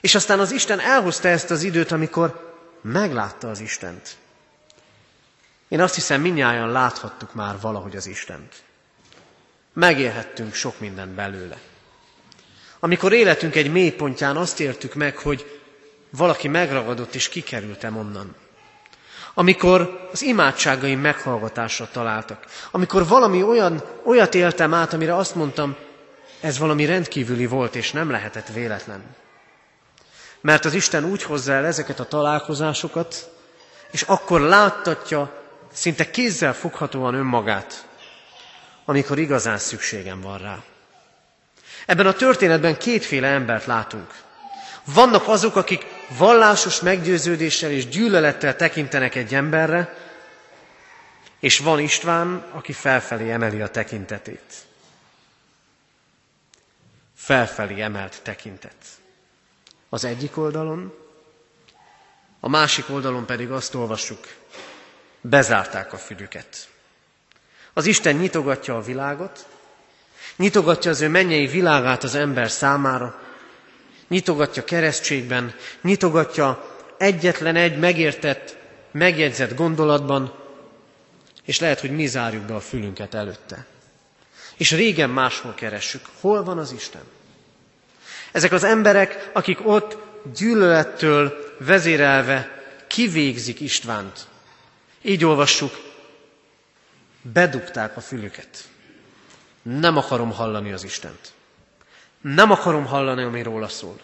És 0.00 0.14
aztán 0.14 0.40
az 0.40 0.52
Isten 0.52 0.80
elhozta 0.80 1.28
ezt 1.28 1.50
az 1.50 1.62
időt, 1.62 1.92
amikor 1.92 2.56
meglátta 2.82 3.50
az 3.50 3.60
Istent. 3.60 4.16
Én 5.68 5.80
azt 5.80 5.94
hiszem, 5.94 6.20
minnyáján 6.20 6.70
láthattuk 6.70 7.34
már 7.34 7.60
valahogy 7.60 7.96
az 7.96 8.06
Istent. 8.06 8.54
Megélhettünk 9.72 10.54
sok 10.54 10.80
mindent 10.80 11.12
belőle. 11.12 11.58
Amikor 12.78 13.12
életünk 13.12 13.54
egy 13.54 13.72
mélypontján 13.72 14.36
azt 14.36 14.60
értük 14.60 14.94
meg, 14.94 15.16
hogy 15.16 15.59
valaki 16.10 16.48
megragadott 16.48 17.14
és 17.14 17.28
kikerültem 17.28 17.96
onnan. 17.96 18.34
Amikor 19.34 20.08
az 20.12 20.22
imádságaim 20.22 21.00
meghallgatásra 21.00 21.88
találtak. 21.92 22.44
Amikor 22.70 23.06
valami 23.06 23.42
olyan, 23.42 23.82
olyat 24.04 24.34
éltem 24.34 24.74
át, 24.74 24.92
amire 24.92 25.16
azt 25.16 25.34
mondtam, 25.34 25.76
ez 26.40 26.58
valami 26.58 26.84
rendkívüli 26.84 27.46
volt, 27.46 27.74
és 27.74 27.92
nem 27.92 28.10
lehetett 28.10 28.48
véletlen. 28.48 29.02
Mert 30.40 30.64
az 30.64 30.74
Isten 30.74 31.04
úgy 31.04 31.22
hozza 31.22 31.52
el 31.52 31.66
ezeket 31.66 32.00
a 32.00 32.04
találkozásokat, 32.04 33.30
és 33.90 34.02
akkor 34.02 34.40
láttatja 34.40 35.32
szinte 35.72 36.10
kézzel 36.10 36.54
foghatóan 36.54 37.14
önmagát, 37.14 37.86
amikor 38.84 39.18
igazán 39.18 39.58
szükségem 39.58 40.20
van 40.20 40.38
rá. 40.38 40.58
Ebben 41.86 42.06
a 42.06 42.12
történetben 42.12 42.78
kétféle 42.78 43.28
embert 43.28 43.64
látunk. 43.64 44.14
Vannak 44.84 45.28
azok, 45.28 45.56
akik 45.56 45.86
vallásos 46.18 46.80
meggyőződéssel 46.80 47.70
és 47.70 47.88
gyűlölettel 47.88 48.56
tekintenek 48.56 49.14
egy 49.14 49.34
emberre, 49.34 49.96
és 51.40 51.58
van 51.58 51.78
István, 51.78 52.44
aki 52.52 52.72
felfelé 52.72 53.30
emeli 53.30 53.60
a 53.60 53.70
tekintetét. 53.70 54.54
Felfelé 57.14 57.80
emelt 57.80 58.20
tekintet. 58.22 58.76
Az 59.88 60.04
egyik 60.04 60.36
oldalon, 60.36 60.94
a 62.40 62.48
másik 62.48 62.90
oldalon 62.90 63.26
pedig 63.26 63.50
azt 63.50 63.74
olvassuk, 63.74 64.26
bezárták 65.20 65.92
a 65.92 65.96
fülüket. 65.96 66.68
Az 67.72 67.86
Isten 67.86 68.16
nyitogatja 68.16 68.76
a 68.76 68.82
világot, 68.82 69.46
nyitogatja 70.36 70.90
az 70.90 71.00
ő 71.00 71.08
mennyei 71.08 71.46
világát 71.46 72.02
az 72.02 72.14
ember 72.14 72.50
számára, 72.50 73.19
nyitogatja 74.10 74.64
keresztségben, 74.64 75.54
nyitogatja 75.82 76.76
egyetlen 76.98 77.56
egy 77.56 77.78
megértett, 77.78 78.56
megjegyzett 78.92 79.54
gondolatban, 79.56 80.34
és 81.44 81.60
lehet, 81.60 81.80
hogy 81.80 81.90
mi 81.90 82.06
zárjuk 82.06 82.42
be 82.42 82.54
a 82.54 82.60
fülünket 82.60 83.14
előtte. 83.14 83.66
És 84.56 84.70
régen 84.70 85.10
máshol 85.10 85.54
keressük. 85.54 86.06
Hol 86.20 86.44
van 86.44 86.58
az 86.58 86.72
Isten? 86.72 87.02
Ezek 88.32 88.52
az 88.52 88.64
emberek, 88.64 89.30
akik 89.32 89.66
ott 89.66 89.96
gyűlölettől 90.36 91.54
vezérelve 91.58 92.62
kivégzik 92.86 93.60
Istvánt. 93.60 94.26
Így 95.02 95.24
olvassuk, 95.24 95.78
bedugták 97.22 97.96
a 97.96 98.00
fülüket. 98.00 98.64
Nem 99.62 99.96
akarom 99.96 100.30
hallani 100.32 100.72
az 100.72 100.84
Istent. 100.84 101.32
Nem 102.20 102.50
akarom 102.50 102.86
hallani, 102.86 103.22
ami 103.22 103.42
róla 103.42 103.68
szól. 103.68 104.00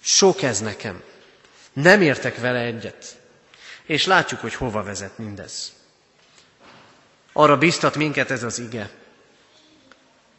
Sok 0.00 0.42
ez 0.42 0.60
nekem. 0.60 1.02
Nem 1.72 2.02
értek 2.02 2.40
vele 2.40 2.58
egyet. 2.58 3.20
És 3.84 4.06
látjuk, 4.06 4.40
hogy 4.40 4.54
hova 4.54 4.82
vezet 4.82 5.18
mindez. 5.18 5.72
Arra 7.32 7.58
biztat 7.58 7.96
minket 7.96 8.30
ez 8.30 8.42
az 8.42 8.58
ige. 8.58 8.90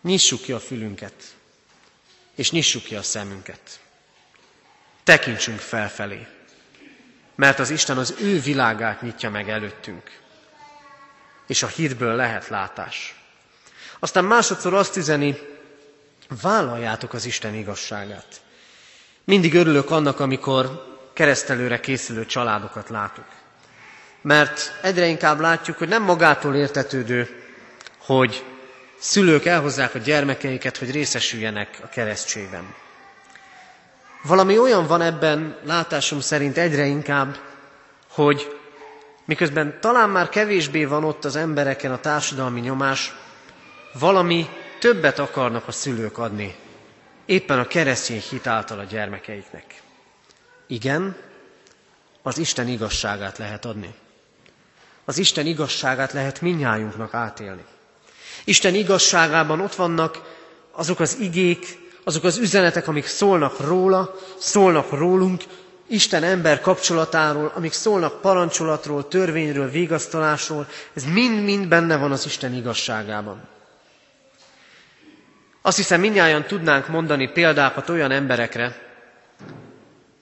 Nyissuk 0.02 0.42
ki 0.42 0.52
a 0.52 0.60
fülünket, 0.60 1.14
és 2.36 2.52
nyissuk 2.52 2.84
ki 2.84 2.96
a 2.96 3.04
szemünket. 3.04 3.80
Tekintsünk 5.04 5.60
felfelé, 5.60 6.28
mert 7.36 7.60
az 7.60 7.70
Isten 7.70 7.98
az 7.98 8.16
ő 8.20 8.40
világát 8.40 9.02
nyitja 9.02 9.30
meg 9.30 9.50
előttünk, 9.50 10.20
és 11.48 11.64
a 11.64 11.68
hitből 11.68 12.16
lehet 12.16 12.48
látás. 12.48 13.16
Aztán 14.00 14.26
másodszor 14.26 14.74
azt 14.74 14.96
üzeni, 14.96 15.38
vállaljátok 16.42 17.14
az 17.14 17.26
Isten 17.26 17.54
igazságát. 17.54 18.42
Mindig 19.24 19.54
örülök 19.54 19.92
annak, 19.92 20.20
amikor 20.20 20.88
keresztelőre 21.14 21.80
készülő 21.80 22.26
családokat 22.26 22.90
látok. 22.90 23.26
Mert 24.22 24.80
egyre 24.82 25.06
inkább 25.06 25.40
látjuk, 25.40 25.78
hogy 25.78 25.88
nem 25.88 26.04
magától 26.04 26.56
értetődő, 26.56 27.44
hogy 27.98 28.44
szülők 29.00 29.46
elhozzák 29.46 29.96
a 29.96 30.00
gyermekeiket, 30.00 30.78
hogy 30.78 30.92
részesüljenek 30.92 31.80
a 31.84 31.88
keresztségben. 31.90 32.74
Valami 34.24 34.58
olyan 34.58 34.88
van 34.88 35.02
ebben, 35.02 35.58
látásom 35.64 36.20
szerint 36.20 36.58
egyre 36.58 36.86
inkább, 36.86 37.38
hogy 38.10 38.58
miközben 39.26 39.78
talán 39.82 40.10
már 40.10 40.30
kevésbé 40.30 40.86
van 40.86 41.04
ott 41.04 41.26
az 41.26 41.36
embereken 41.36 41.92
a 41.92 42.00
társadalmi 42.00 42.60
nyomás, 42.60 43.16
valami 43.94 44.50
többet 44.80 45.20
akarnak 45.20 45.68
a 45.68 45.72
szülők 45.72 46.18
adni, 46.18 46.56
éppen 47.26 47.60
a 47.60 47.68
keresztény 47.68 48.22
hit 48.30 48.48
által 48.48 48.80
a 48.80 48.84
gyermekeiknek. 48.84 49.82
Igen, 50.68 51.16
az 52.22 52.38
Isten 52.38 52.68
igazságát 52.68 53.38
lehet 53.38 53.66
adni. 53.66 53.94
Az 55.06 55.18
Isten 55.18 55.46
igazságát 55.46 56.12
lehet 56.14 56.42
minnyájunknak 56.42 57.14
átélni. 57.14 57.66
Isten 58.44 58.74
igazságában 58.76 59.60
ott 59.62 59.76
vannak 59.76 60.22
azok 60.72 61.00
az 61.00 61.18
igék, 61.20 61.78
azok 62.04 62.24
az 62.24 62.38
üzenetek, 62.38 62.88
amik 62.88 63.06
szólnak 63.06 63.60
róla, 63.60 64.16
szólnak 64.38 64.92
rólunk, 64.92 65.44
Isten 65.88 66.24
ember 66.24 66.62
kapcsolatáról, 66.62 67.52
amik 67.56 67.72
szólnak 67.74 68.22
parancsolatról, 68.22 69.08
törvényről, 69.08 69.70
végasztalásról, 69.70 70.68
ez 70.94 71.04
mind-mind 71.04 71.68
benne 71.68 71.98
van 71.98 72.12
az 72.12 72.26
Isten 72.26 72.54
igazságában. 72.54 73.48
Azt 75.70 75.78
hiszem, 75.78 76.00
minnyáján 76.00 76.46
tudnánk 76.48 76.88
mondani 76.88 77.28
példákat 77.32 77.90
olyan 77.90 78.12
emberekre, 78.12 78.76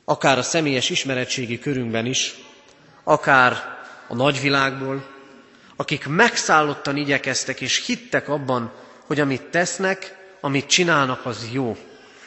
akár 0.05 0.37
a 0.37 0.41
személyes 0.41 0.89
ismeretségi 0.89 1.59
körünkben 1.59 2.05
is, 2.05 2.35
akár 3.03 3.77
a 4.07 4.15
nagyvilágból, 4.15 5.07
akik 5.75 6.07
megszállottan 6.07 6.97
igyekeztek 6.97 7.61
és 7.61 7.85
hittek 7.85 8.29
abban, 8.29 8.71
hogy 9.05 9.19
amit 9.19 9.41
tesznek, 9.41 10.15
amit 10.41 10.65
csinálnak, 10.67 11.25
az 11.25 11.47
jó, 11.51 11.77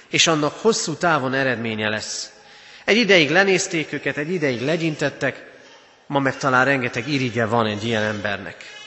és 0.09 0.26
annak 0.26 0.54
hosszú 0.61 0.94
távon 0.94 1.35
eredménye 1.35 1.88
lesz. 1.88 2.33
Egy 2.85 2.96
ideig 2.96 3.30
lenézték 3.30 3.92
őket, 3.92 4.16
egy 4.16 4.30
ideig 4.33 4.61
legyintettek, 4.61 5.50
ma 6.06 6.18
meg 6.18 6.37
talán 6.37 6.64
rengeteg 6.64 7.09
irigye 7.09 7.44
van 7.46 7.66
egy 7.66 7.85
ilyen 7.85 8.02
embernek. 8.02 8.79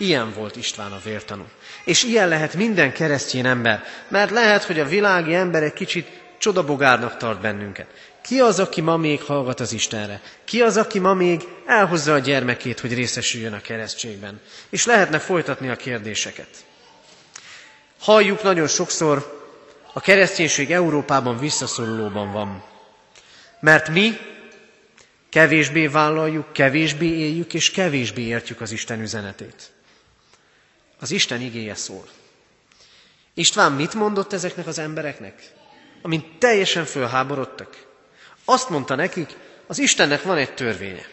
Ilyen 0.00 0.32
volt 0.32 0.56
István 0.56 0.92
a 0.92 1.00
vértanú. 1.04 1.44
És 1.84 2.02
ilyen 2.04 2.28
lehet 2.28 2.54
minden 2.54 2.92
keresztény 2.92 3.46
ember, 3.46 3.82
mert 4.08 4.30
lehet, 4.30 4.62
hogy 4.64 4.80
a 4.80 4.84
világi 4.84 5.34
ember 5.34 5.62
egy 5.62 5.72
kicsit 5.72 6.08
csodabogárnak 6.38 7.16
tart 7.16 7.40
bennünket. 7.40 7.86
Ki 8.22 8.40
az, 8.40 8.58
aki 8.58 8.80
ma 8.80 8.96
még 8.96 9.22
hallgat 9.22 9.60
az 9.60 9.72
Istenre? 9.72 10.20
Ki 10.44 10.60
az, 10.62 10.76
aki 10.76 10.98
ma 10.98 11.14
még 11.14 11.48
elhozza 11.66 12.12
a 12.14 12.18
gyermekét, 12.18 12.80
hogy 12.80 12.94
részesüljön 12.94 13.52
a 13.52 13.60
keresztségben? 13.60 14.40
És 14.70 14.86
lehetne 14.86 15.18
folytatni 15.18 15.68
a 15.68 15.76
kérdéseket. 15.76 16.48
Halljuk 18.00 18.42
nagyon 18.42 18.66
sokszor, 18.66 19.40
a 19.92 20.00
kereszténység 20.00 20.70
Európában 20.72 21.38
visszaszorulóban 21.38 22.32
van. 22.32 22.64
Mert 23.60 23.88
mi 23.88 24.16
kevésbé 25.28 25.86
vállaljuk, 25.86 26.52
kevésbé 26.52 27.06
éljük, 27.06 27.54
és 27.54 27.70
kevésbé 27.70 28.22
értjük 28.22 28.60
az 28.60 28.72
Isten 28.72 29.00
üzenetét. 29.00 29.70
Az 31.00 31.10
Isten 31.10 31.40
igéje 31.40 31.74
szól. 31.74 32.08
István 33.34 33.72
mit 33.72 33.94
mondott 33.94 34.32
ezeknek 34.32 34.66
az 34.66 34.78
embereknek? 34.78 35.52
amint 36.02 36.38
teljesen 36.38 36.84
fölháborodtak. 36.84 37.86
Azt 38.44 38.68
mondta 38.68 38.94
nekik, 38.94 39.36
az 39.66 39.78
Istennek 39.78 40.22
van 40.22 40.36
egy 40.36 40.54
törvénye. 40.54 41.06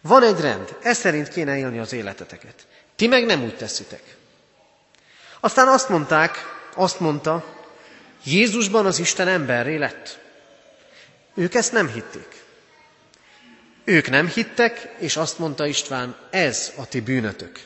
Van 0.00 0.22
egy 0.22 0.40
rend, 0.40 0.76
ez 0.82 0.98
szerint 0.98 1.28
kéne 1.28 1.56
élni 1.56 1.78
az 1.78 1.92
életeteket. 1.92 2.66
Ti 2.96 3.06
meg 3.06 3.26
nem 3.26 3.42
úgy 3.42 3.56
teszitek. 3.56 4.02
Aztán 5.40 5.68
azt 5.68 5.88
mondták, 5.88 6.36
azt 6.74 7.00
mondta, 7.00 7.44
Jézusban 8.24 8.86
az 8.86 8.98
Isten 8.98 9.28
emberré 9.28 9.76
lett. 9.76 10.18
Ők 11.34 11.54
ezt 11.54 11.72
nem 11.72 11.88
hitték. 11.88 12.44
Ők 13.84 14.10
nem 14.10 14.28
hittek, 14.28 14.94
és 14.98 15.16
azt 15.16 15.38
mondta 15.38 15.66
István, 15.66 16.16
ez 16.30 16.72
a 16.76 16.86
ti 16.86 17.00
bűnötök. 17.00 17.60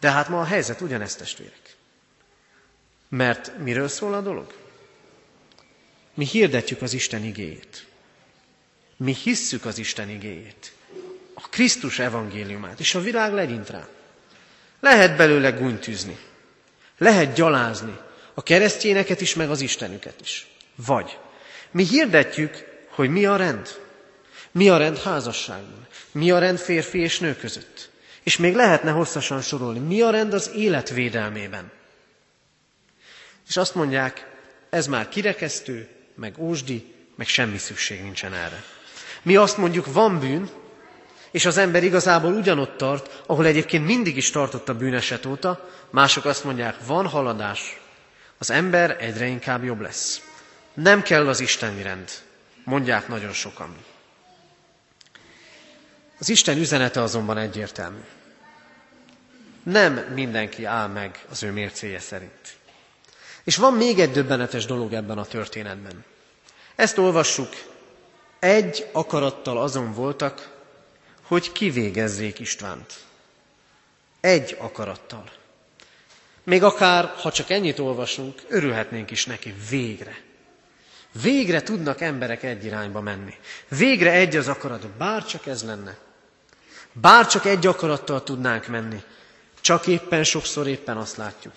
De 0.00 0.10
hát 0.10 0.28
ma 0.28 0.40
a 0.40 0.44
helyzet 0.44 0.80
ugyanezt, 0.80 1.18
testvérek. 1.18 1.76
Mert 3.08 3.58
miről 3.58 3.88
szól 3.88 4.14
a 4.14 4.20
dolog? 4.20 4.54
Mi 6.14 6.24
hirdetjük 6.24 6.82
az 6.82 6.92
Isten 6.92 7.24
igéjét. 7.24 7.86
Mi 8.96 9.14
hisszük 9.14 9.64
az 9.64 9.78
Isten 9.78 10.08
igéjét. 10.10 10.72
A 11.34 11.48
Krisztus 11.48 11.98
evangéliumát, 11.98 12.80
és 12.80 12.94
a 12.94 13.00
világ 13.00 13.32
legyint 13.32 13.70
rá. 13.70 13.88
Lehet 14.80 15.16
belőle 15.16 15.50
gúnytűzni. 15.50 16.18
Lehet 16.98 17.34
gyalázni 17.34 17.98
a 18.34 18.42
keresztényeket 18.42 19.20
is, 19.20 19.34
meg 19.34 19.50
az 19.50 19.60
Istenüket 19.60 20.20
is. 20.20 20.46
Vagy 20.74 21.18
mi 21.70 21.84
hirdetjük, 21.84 22.64
hogy 22.88 23.10
mi 23.10 23.26
a 23.26 23.36
rend. 23.36 23.68
Mi 24.50 24.68
a 24.68 24.76
rend 24.76 24.98
házasságban. 24.98 25.86
Mi 26.12 26.30
a 26.30 26.38
rend 26.38 26.58
férfi 26.58 26.98
és 26.98 27.18
nő 27.18 27.36
között. 27.36 27.90
És 28.28 28.36
még 28.36 28.54
lehetne 28.54 28.90
hosszasan 28.90 29.40
sorolni. 29.40 29.78
Mi 29.78 30.00
a 30.00 30.10
rend 30.10 30.32
az 30.34 30.50
élet 30.54 30.90
védelmében. 30.90 31.70
És 33.48 33.56
azt 33.56 33.74
mondják, 33.74 34.26
ez 34.70 34.86
már 34.86 35.08
kirekesztő, 35.08 35.88
meg 36.14 36.34
ósdi, 36.38 36.94
meg 37.16 37.26
semmi 37.26 37.58
szükség 37.58 38.02
nincsen 38.02 38.34
erre. 38.34 38.62
Mi 39.22 39.36
azt 39.36 39.56
mondjuk, 39.56 39.92
van 39.92 40.18
bűn, 40.18 40.50
és 41.30 41.44
az 41.44 41.56
ember 41.56 41.84
igazából 41.84 42.32
ugyanott 42.32 42.76
tart, 42.76 43.22
ahol 43.26 43.46
egyébként 43.46 43.84
mindig 43.86 44.16
is 44.16 44.30
tartott 44.30 44.68
a 44.68 44.74
bűneset 44.76 45.26
óta, 45.26 45.68
mások 45.90 46.24
azt 46.24 46.44
mondják, 46.44 46.74
van 46.86 47.06
haladás, 47.06 47.80
az 48.38 48.50
ember 48.50 48.96
egyre 49.00 49.26
inkább 49.26 49.64
jobb 49.64 49.80
lesz. 49.80 50.20
Nem 50.74 51.02
kell 51.02 51.28
az 51.28 51.40
isteni 51.40 51.82
rend, 51.82 52.10
mondják 52.64 53.08
nagyon 53.08 53.32
sokan. 53.32 53.76
Az 56.18 56.28
Isten 56.28 56.58
üzenete 56.58 57.02
azonban 57.02 57.38
egyértelmű. 57.38 58.00
Nem 59.62 59.94
mindenki 59.94 60.64
áll 60.64 60.86
meg 60.86 61.24
az 61.30 61.42
ő 61.42 61.50
mércéje 61.50 61.98
szerint. 61.98 62.56
És 63.44 63.56
van 63.56 63.74
még 63.74 63.98
egy 63.98 64.10
döbbenetes 64.10 64.66
dolog 64.66 64.92
ebben 64.92 65.18
a 65.18 65.24
történetben. 65.24 66.04
Ezt 66.76 66.98
olvassuk, 66.98 67.48
egy 68.38 68.88
akarattal 68.92 69.58
azon 69.58 69.92
voltak, 69.92 70.50
hogy 71.22 71.52
kivégezzék 71.52 72.38
Istvánt. 72.38 72.94
Egy 74.20 74.56
akarattal. 74.58 75.30
Még 76.44 76.62
akár, 76.62 77.12
ha 77.16 77.32
csak 77.32 77.50
ennyit 77.50 77.78
olvasunk, 77.78 78.42
örülhetnénk 78.48 79.10
is 79.10 79.26
neki 79.26 79.54
végre. 79.70 80.16
Végre 81.22 81.62
tudnak 81.62 82.00
emberek 82.00 82.42
egy 82.42 82.64
irányba 82.64 83.00
menni. 83.00 83.34
Végre 83.68 84.10
egy 84.12 84.36
az 84.36 84.48
akarat, 84.48 84.88
bár 84.88 85.24
csak 85.24 85.46
ez 85.46 85.64
lenne. 85.64 85.96
Bár 86.92 87.26
csak 87.26 87.44
egy 87.44 87.66
akarattal 87.66 88.22
tudnánk 88.22 88.66
menni. 88.66 89.02
Csak 89.60 89.86
éppen 89.86 90.24
sokszor 90.24 90.66
éppen 90.66 90.96
azt 90.96 91.16
látjuk, 91.16 91.52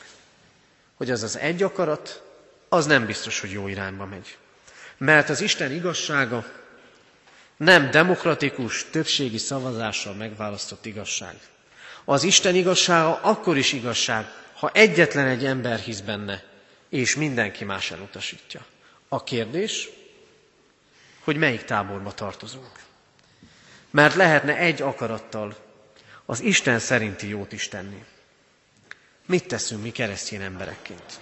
hogy 0.98 1.12
az 1.12 1.24
az 1.24 1.38
egy 1.38 1.64
akarat, 1.64 2.22
az 2.70 2.86
nem 2.86 3.06
biztos, 3.06 3.40
hogy 3.40 3.52
jó 3.52 3.68
irányba 3.68 4.06
megy. 4.06 4.38
Mert 4.98 5.30
az 5.30 5.42
Isten 5.42 5.72
igazsága 5.72 6.46
nem 7.58 7.92
demokratikus, 7.92 8.86
többségi 8.92 9.38
szavazással 9.38 10.14
megválasztott 10.14 10.86
igazság. 10.86 11.36
Az 12.06 12.24
Isten 12.24 12.56
igazsága 12.56 13.20
akkor 13.22 13.58
is 13.58 13.74
igazság, 13.74 14.26
ha 14.54 14.70
egyetlen 14.74 15.28
egy 15.28 15.46
ember 15.46 15.80
hisz 15.80 16.00
benne, 16.00 16.44
és 16.90 17.16
mindenki 17.16 17.64
más 17.64 17.92
elutasítja. 17.92 18.66
A 19.08 19.24
kérdés, 19.24 19.90
hogy 21.24 21.36
melyik 21.38 21.64
táborba 21.64 22.12
tartozunk. 22.14 22.72
Mert 23.90 24.16
lehetne 24.16 24.56
egy 24.58 24.82
akarattal 24.82 25.56
az 26.32 26.40
Isten 26.42 26.80
szerinti 26.80 27.28
jót 27.28 27.52
is 27.52 27.68
tenni. 27.68 28.04
Mit 29.26 29.48
teszünk 29.48 29.82
mi 29.84 29.92
keresztény 29.92 30.42
emberekként? 30.42 31.20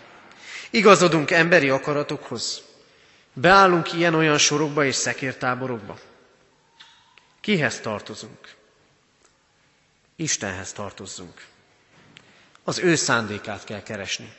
Igazodunk 0.69 1.32
emberi 1.32 1.69
akaratokhoz? 1.69 2.62
Beállunk 3.34 3.93
ilyen-olyan 3.93 4.38
sorokba 4.38 4.86
és 4.86 4.95
szekértáborokba? 4.95 6.00
Kihez 7.41 7.80
tartozunk? 7.80 8.56
Istenhez 10.15 10.72
tartozzunk. 10.72 11.45
Az 12.63 12.80
ő 12.80 12.95
szándékát 12.95 13.63
kell 13.63 13.84
keresni. 13.84 14.34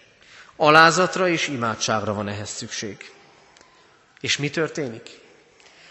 Alázatra 0.57 1.29
és 1.29 1.49
imádságra 1.49 2.15
van 2.15 2.29
ehhez 2.29 2.51
szükség. 2.51 3.13
És 4.21 4.37
mi 4.37 4.51
történik? 4.51 5.09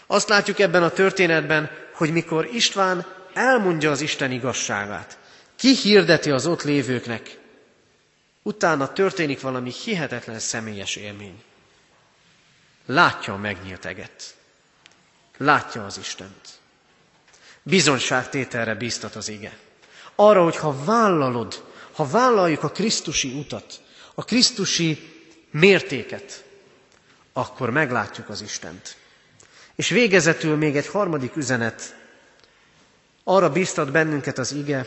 Azt 0.06 0.28
látjuk 0.28 0.58
ebben 0.58 0.82
a 0.82 0.90
történetben, 0.90 1.70
hogy 1.92 2.12
mikor 2.12 2.48
István 2.52 3.18
elmondja 3.34 3.90
az 3.90 4.00
Isten 4.00 4.30
igazságát, 4.30 5.18
kihirdeti 5.56 6.30
az 6.30 6.46
ott 6.46 6.62
lévőknek, 6.62 7.38
utána 8.42 8.92
történik 8.92 9.40
valami 9.40 9.72
hihetetlen 9.84 10.38
személyes 10.38 10.96
élmény. 10.96 11.42
Látja 12.86 13.32
a 13.32 13.36
megnyílt 13.36 13.84
eget. 13.84 14.34
Látja 15.36 15.84
az 15.84 15.98
Istent. 15.98 16.48
Bizonyságtételre 17.62 18.74
bíztat 18.74 19.16
az 19.16 19.28
ige. 19.28 19.56
Arra, 20.14 20.42
hogy 20.42 20.56
ha 20.56 20.84
vállalod, 20.84 21.64
ha 21.92 22.06
vállaljuk 22.06 22.62
a 22.62 22.70
Krisztusi 22.70 23.38
utat, 23.38 23.80
a 24.14 24.24
Krisztusi 24.24 25.12
mértéket, 25.50 26.44
akkor 27.32 27.70
meglátjuk 27.70 28.28
az 28.28 28.40
Istent. 28.42 28.96
És 29.74 29.88
végezetül 29.88 30.56
még 30.56 30.76
egy 30.76 30.86
harmadik 30.86 31.36
üzenet. 31.36 31.96
Arra 33.24 33.50
bíztat 33.52 33.90
bennünket 33.90 34.38
az 34.38 34.52
ige, 34.52 34.86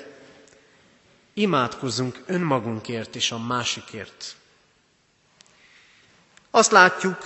imádkozzunk 1.33 2.23
önmagunkért 2.25 3.15
és 3.15 3.31
a 3.31 3.37
másikért. 3.39 4.35
Azt 6.51 6.71
látjuk, 6.71 7.17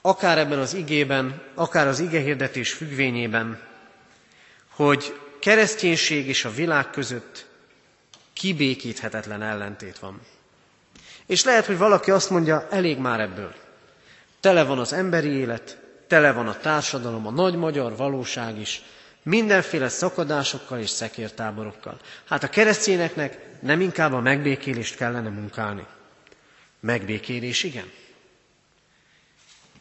akár 0.00 0.38
ebben 0.38 0.58
az 0.58 0.74
igében, 0.74 1.42
akár 1.54 1.86
az 1.86 1.98
igehirdetés 2.00 2.72
függvényében, 2.72 3.60
hogy 4.68 5.20
kereszténység 5.40 6.28
és 6.28 6.44
a 6.44 6.50
világ 6.50 6.90
között 6.90 7.46
kibékíthetetlen 8.32 9.42
ellentét 9.42 9.98
van. 9.98 10.20
És 11.26 11.44
lehet, 11.44 11.66
hogy 11.66 11.78
valaki 11.78 12.10
azt 12.10 12.30
mondja, 12.30 12.66
elég 12.70 12.98
már 12.98 13.20
ebből. 13.20 13.54
Tele 14.40 14.64
van 14.64 14.78
az 14.78 14.92
emberi 14.92 15.28
élet, 15.28 15.78
tele 16.06 16.32
van 16.32 16.48
a 16.48 16.56
társadalom, 16.58 17.26
a 17.26 17.30
nagy 17.30 17.54
magyar 17.54 17.96
valóság 17.96 18.58
is, 18.58 18.82
mindenféle 19.22 19.88
szakadásokkal 19.88 20.78
és 20.78 20.90
szekértáborokkal. 20.90 22.00
Hát 22.24 22.42
a 22.42 22.48
keresztényeknek 22.48 23.38
nem 23.60 23.80
inkább 23.80 24.12
a 24.12 24.20
megbékélést 24.20 24.96
kellene 24.96 25.28
munkálni. 25.28 25.86
Megbékélés, 26.80 27.62
igen. 27.62 27.90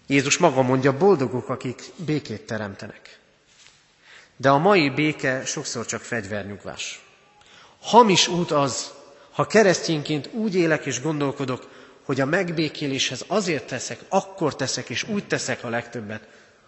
Jézus 0.08 0.38
maga 0.38 0.62
mondja, 0.62 0.98
boldogok, 0.98 1.50
akik 1.50 1.82
békét 1.96 2.46
teremtenek. 2.46 3.20
De 4.36 4.50
a 4.50 4.58
mai 4.58 4.90
béke 4.90 5.46
sokszor 5.46 5.86
csak 5.86 6.02
fegyvernyugvás. 6.02 7.06
Hamis 7.82 8.28
út 8.28 8.52
az, 8.52 8.92
ha 9.32 9.48
keresztényként 9.48 10.30
úgy 10.34 10.56
élek 10.56 10.86
és 10.86 11.02
gondolkodok, 11.02 11.70
hogy 12.04 12.22
a 12.22 12.26
megbékéléshez 12.26 13.24
azért 13.28 13.68
teszek, 13.68 14.00
akkor 14.10 14.56
teszek 14.56 14.90
és 14.90 15.04
úgy 15.04 15.28
teszek 15.28 15.64
a 15.64 15.70
legtöbbet, 15.70 16.28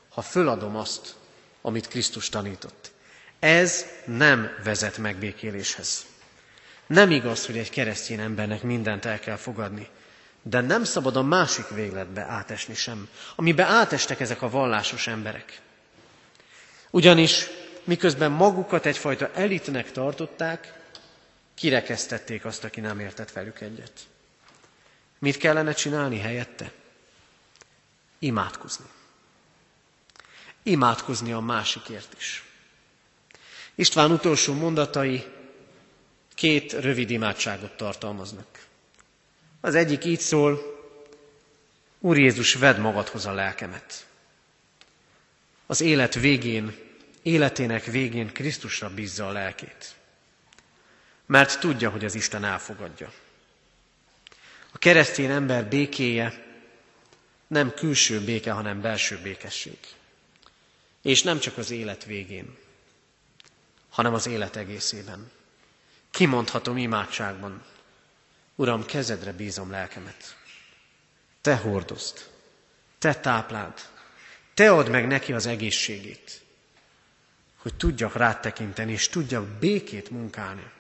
ha 0.10 0.22
föladom 0.22 0.76
azt, 0.76 1.16
amit 1.62 1.88
Krisztus 1.88 2.30
tanított. 2.30 2.92
Ez 3.40 3.86
nem 4.06 4.50
vezet 4.64 4.98
megbékéléshez. 4.98 6.06
Nem 6.88 7.12
igaz, 7.12 7.46
hogy 7.46 7.58
egy 7.58 7.70
keresztény 7.70 8.20
embernek 8.20 8.62
mindent 8.64 9.06
el 9.06 9.20
kell 9.20 9.36
fogadni, 9.36 9.88
de 10.42 10.62
nem 10.62 10.84
szabad 10.84 11.16
a 11.16 11.22
másik 11.22 11.68
végletbe 11.68 12.22
átesni 12.22 12.74
sem, 12.76 13.10
amibe 13.36 13.64
átestek 13.64 14.20
ezek 14.20 14.42
a 14.42 14.50
vallásos 14.50 15.08
emberek. 15.08 15.60
Ugyanis 16.90 17.48
miközben 17.84 18.32
magukat 18.32 18.86
egyfajta 18.86 19.32
elitnek 19.34 19.92
tartották, 19.92 20.74
kirekesztették 21.56 22.46
azt, 22.46 22.64
aki 22.64 22.80
nem 22.80 23.00
értett 23.00 23.32
velük 23.32 23.62
egyet. 23.62 23.92
Mit 25.20 25.38
kellene 25.38 25.74
csinálni 25.74 26.20
helyette? 26.20 26.72
Imádkozni. 28.20 28.86
Imádkozni 30.64 31.32
a 31.32 31.40
másikért 31.40 32.16
is. 32.18 32.44
István 33.76 34.12
utolsó 34.12 34.54
mondatai 34.54 35.26
két 36.36 36.74
rövid 36.74 37.10
imádságot 37.10 37.72
tartalmaznak. 37.72 38.66
Az 39.62 39.76
egyik 39.76 40.06
így 40.06 40.20
szól, 40.20 40.78
Úr 42.00 42.18
Jézus, 42.18 42.54
vedd 42.54 42.80
magadhoz 42.80 43.26
a 43.26 43.34
lelkemet. 43.34 44.06
Az 45.66 45.82
élet 45.82 46.14
végén, 46.14 46.76
életének 47.22 47.86
végén 47.86 48.34
Krisztusra 48.34 48.90
bízza 48.90 49.28
a 49.28 49.32
lelkét. 49.32 49.96
Mert 51.26 51.60
tudja, 51.60 51.90
hogy 51.90 52.06
az 52.06 52.16
Isten 52.16 52.44
elfogadja. 52.44 53.12
A 54.72 54.78
keresztény 54.78 55.30
ember 55.30 55.66
békéje 55.66 56.46
nem 57.48 57.74
külső 57.74 58.22
béke, 58.22 58.52
hanem 58.52 58.82
belső 58.82 59.20
békesség. 59.24 59.78
És 61.02 61.24
nem 61.24 61.40
csak 61.40 61.58
az 61.58 61.72
élet 61.72 62.04
végén, 62.04 62.58
hanem 63.90 64.14
az 64.14 64.28
élet 64.28 64.56
egészében. 64.56 65.32
Kimondhatom 66.12 66.78
imádságban, 66.78 67.64
Uram, 68.56 68.86
kezedre 68.86 69.32
bízom 69.32 69.72
lelkemet. 69.72 70.36
Te 71.42 71.56
hordozd, 71.56 72.30
te 72.98 73.16
tápláld, 73.16 73.74
te 74.54 74.72
add 74.72 74.90
meg 74.90 75.08
neki 75.08 75.34
az 75.34 75.46
egészségét, 75.46 76.42
hogy 77.58 77.76
tudjak 77.76 78.16
rád 78.16 78.40
tekinteni, 78.40 78.92
és 78.92 79.10
tudjak 79.10 79.46
békét 79.48 80.10
munkálni. 80.10 80.72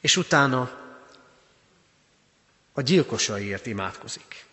És 0.00 0.16
utána 0.16 0.80
a 2.72 2.80
gyilkosaiért 2.80 3.66
imádkozik. 3.66 4.44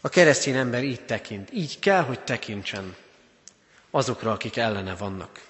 A 0.00 0.08
keresztény 0.08 0.56
ember 0.56 0.84
így 0.84 1.04
tekint, 1.04 1.52
így 1.52 1.78
kell, 1.78 2.02
hogy 2.02 2.20
tekintsen 2.20 2.96
azokra, 3.96 4.32
akik 4.32 4.56
ellene 4.56 4.94
vannak, 4.96 5.46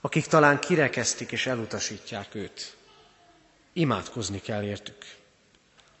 akik 0.00 0.26
talán 0.26 0.58
kirekeztik 0.60 1.32
és 1.32 1.46
elutasítják 1.46 2.34
őt. 2.34 2.76
Imádkozni 3.72 4.40
kell 4.40 4.62
értük. 4.62 5.04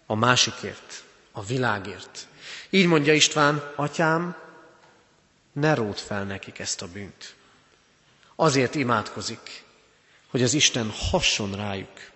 A 0.06 0.14
másikért, 0.14 1.04
a 1.32 1.44
világért. 1.44 2.26
Így 2.70 2.86
mondja 2.86 3.12
István, 3.14 3.72
atyám, 3.76 4.36
ne 5.52 5.74
ród 5.74 5.98
fel 5.98 6.24
nekik 6.24 6.58
ezt 6.58 6.82
a 6.82 6.88
bűnt. 6.88 7.34
Azért 8.34 8.74
imádkozik, 8.74 9.64
hogy 10.30 10.42
az 10.42 10.54
Isten 10.54 10.90
hasson 10.90 11.52
rájuk, 11.56 12.10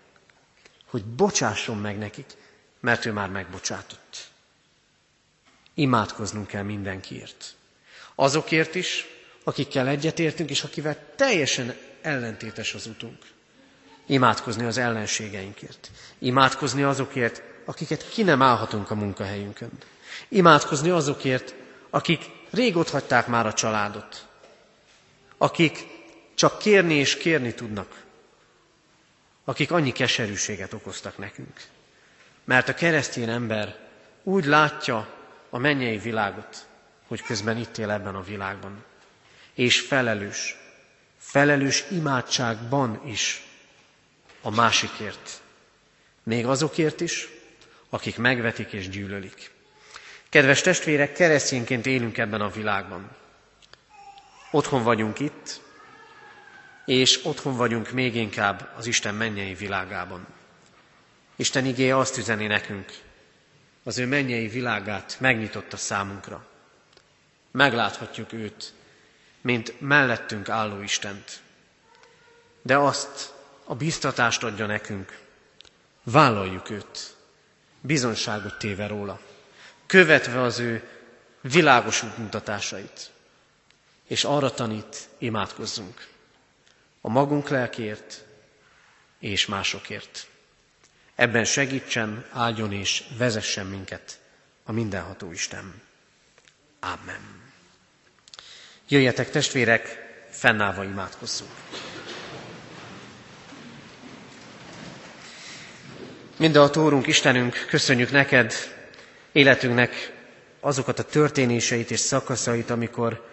hogy 0.87 1.05
bocsásson 1.05 1.77
meg 1.79 1.99
nekik, 1.99 2.37
mert 2.81 3.05
ő 3.05 3.13
már 3.13 3.29
megbocsátott. 3.29 4.29
Imádkoznunk 5.75 6.47
kell 6.47 6.63
mindenkiért. 6.63 7.55
Azokért 8.15 8.75
is, 8.75 9.07
akikkel 9.49 9.89
egyetértünk, 9.89 10.51
és 10.51 10.63
akivel 10.63 10.97
teljesen 11.17 11.75
ellentétes 12.03 12.75
az 12.75 12.87
utunk. 12.87 13.19
Imádkozni 14.07 14.65
az 14.65 14.79
ellenségeinkért. 14.79 15.91
Imádkozni 16.19 16.83
azokért, 16.83 17.43
akiket 17.65 18.09
ki 18.09 18.23
nem 18.23 18.43
állhatunk 18.43 18.91
a 18.91 18.95
munkahelyünkön. 18.95 19.71
Imádkozni 20.29 20.91
azokért, 20.91 21.55
akik 21.91 22.31
rég 22.51 22.77
ott 22.77 22.91
hagyták 22.91 23.27
már 23.27 23.47
a 23.47 23.53
családot. 23.53 24.27
Akik 25.39 25.87
csak 26.35 26.59
kérni 26.59 26.95
és 26.95 27.17
kérni 27.17 27.55
tudnak. 27.55 28.05
Akik 29.45 29.73
annyi 29.73 29.93
keserűséget 29.93 30.73
okoztak 30.73 31.19
nekünk. 31.19 31.61
Mert 32.45 32.69
a 32.69 32.75
keresztény 32.75 33.29
ember 33.29 33.77
úgy 34.23 34.45
látja 34.45 35.09
a 35.51 35.59
mennyei 35.59 35.99
világot, 35.99 36.67
hogy 37.07 37.23
közben 37.23 37.57
itt 37.57 37.79
él 37.79 37.91
ebben 37.91 38.15
a 38.15 38.23
világban. 38.23 38.85
És 39.59 39.81
felelős, 39.81 40.57
felelős 41.19 41.85
imádságban 41.91 43.03
is 43.07 43.43
a 44.43 44.51
másikért. 44.51 45.41
Még 46.23 46.47
azokért 46.47 47.01
is, 47.01 47.29
akik 47.91 48.17
megvetik 48.17 48.73
és 48.73 48.89
gyűlölik. 48.89 49.51
Kedves 50.29 50.61
testvérek, 50.61 51.13
keresztényként 51.13 51.87
élünk 51.87 52.19
ebben 52.19 52.41
a 52.41 52.51
világban. 52.51 53.11
Otthon 54.51 54.83
vagyunk 54.83 55.19
itt, 55.19 55.61
és 56.85 57.21
otthon 57.25 57.57
vagyunk 57.57 57.91
még 57.91 58.15
inkább 58.15 58.69
az 58.77 58.87
Isten 58.87 59.15
mennyei 59.15 59.55
világában. 59.55 60.27
Isten 61.37 61.65
igéje 61.67 61.97
azt 61.97 62.19
üzeni 62.19 62.47
nekünk, 62.47 62.93
az 63.83 63.99
ő 63.99 64.07
mennyei 64.07 64.49
világát 64.49 65.17
megnyitotta 65.21 65.77
számunkra. 65.77 66.47
Megláthatjuk 67.51 68.33
őt, 68.33 68.77
mint 69.41 69.81
mellettünk 69.81 70.49
álló 70.49 70.83
Istent. 70.83 71.41
De 72.63 72.77
azt 72.77 73.35
a 73.65 73.75
biztatást 73.75 74.43
adja 74.43 74.67
nekünk, 74.67 75.19
vállaljuk 76.03 76.71
őt, 76.71 77.17
bizonságot 77.81 78.59
téve 78.59 78.87
róla, 78.87 79.21
követve 79.87 80.41
az 80.41 80.59
ő 80.59 80.89
világos 81.41 82.03
útmutatásait, 82.03 83.11
és 84.07 84.25
arra 84.25 84.51
tanít, 84.51 85.09
imádkozzunk 85.19 86.07
a 87.01 87.09
magunk 87.09 87.49
lelkért 87.49 88.25
és 89.19 89.47
másokért. 89.47 90.27
Ebben 91.15 91.45
segítsen, 91.45 92.27
áldjon 92.33 92.73
és 92.73 93.05
vezessen 93.17 93.67
minket 93.67 94.21
a 94.65 94.73
mindenható 94.73 95.33
Isten. 95.33 95.83
Amen. 96.81 97.48
Jöjjetek 98.91 99.31
testvérek, 99.31 100.07
fennállva 100.31 100.85
imádkozzunk. 100.85 101.51
a 106.55 106.71
Tórunk, 106.71 107.07
Istenünk, 107.07 107.65
köszönjük 107.69 108.11
neked 108.11 108.55
életünknek 109.33 110.13
azokat 110.61 110.99
a 110.99 111.03
történéseit 111.03 111.91
és 111.91 112.01
szakaszait, 112.01 112.71
amikor 112.71 113.29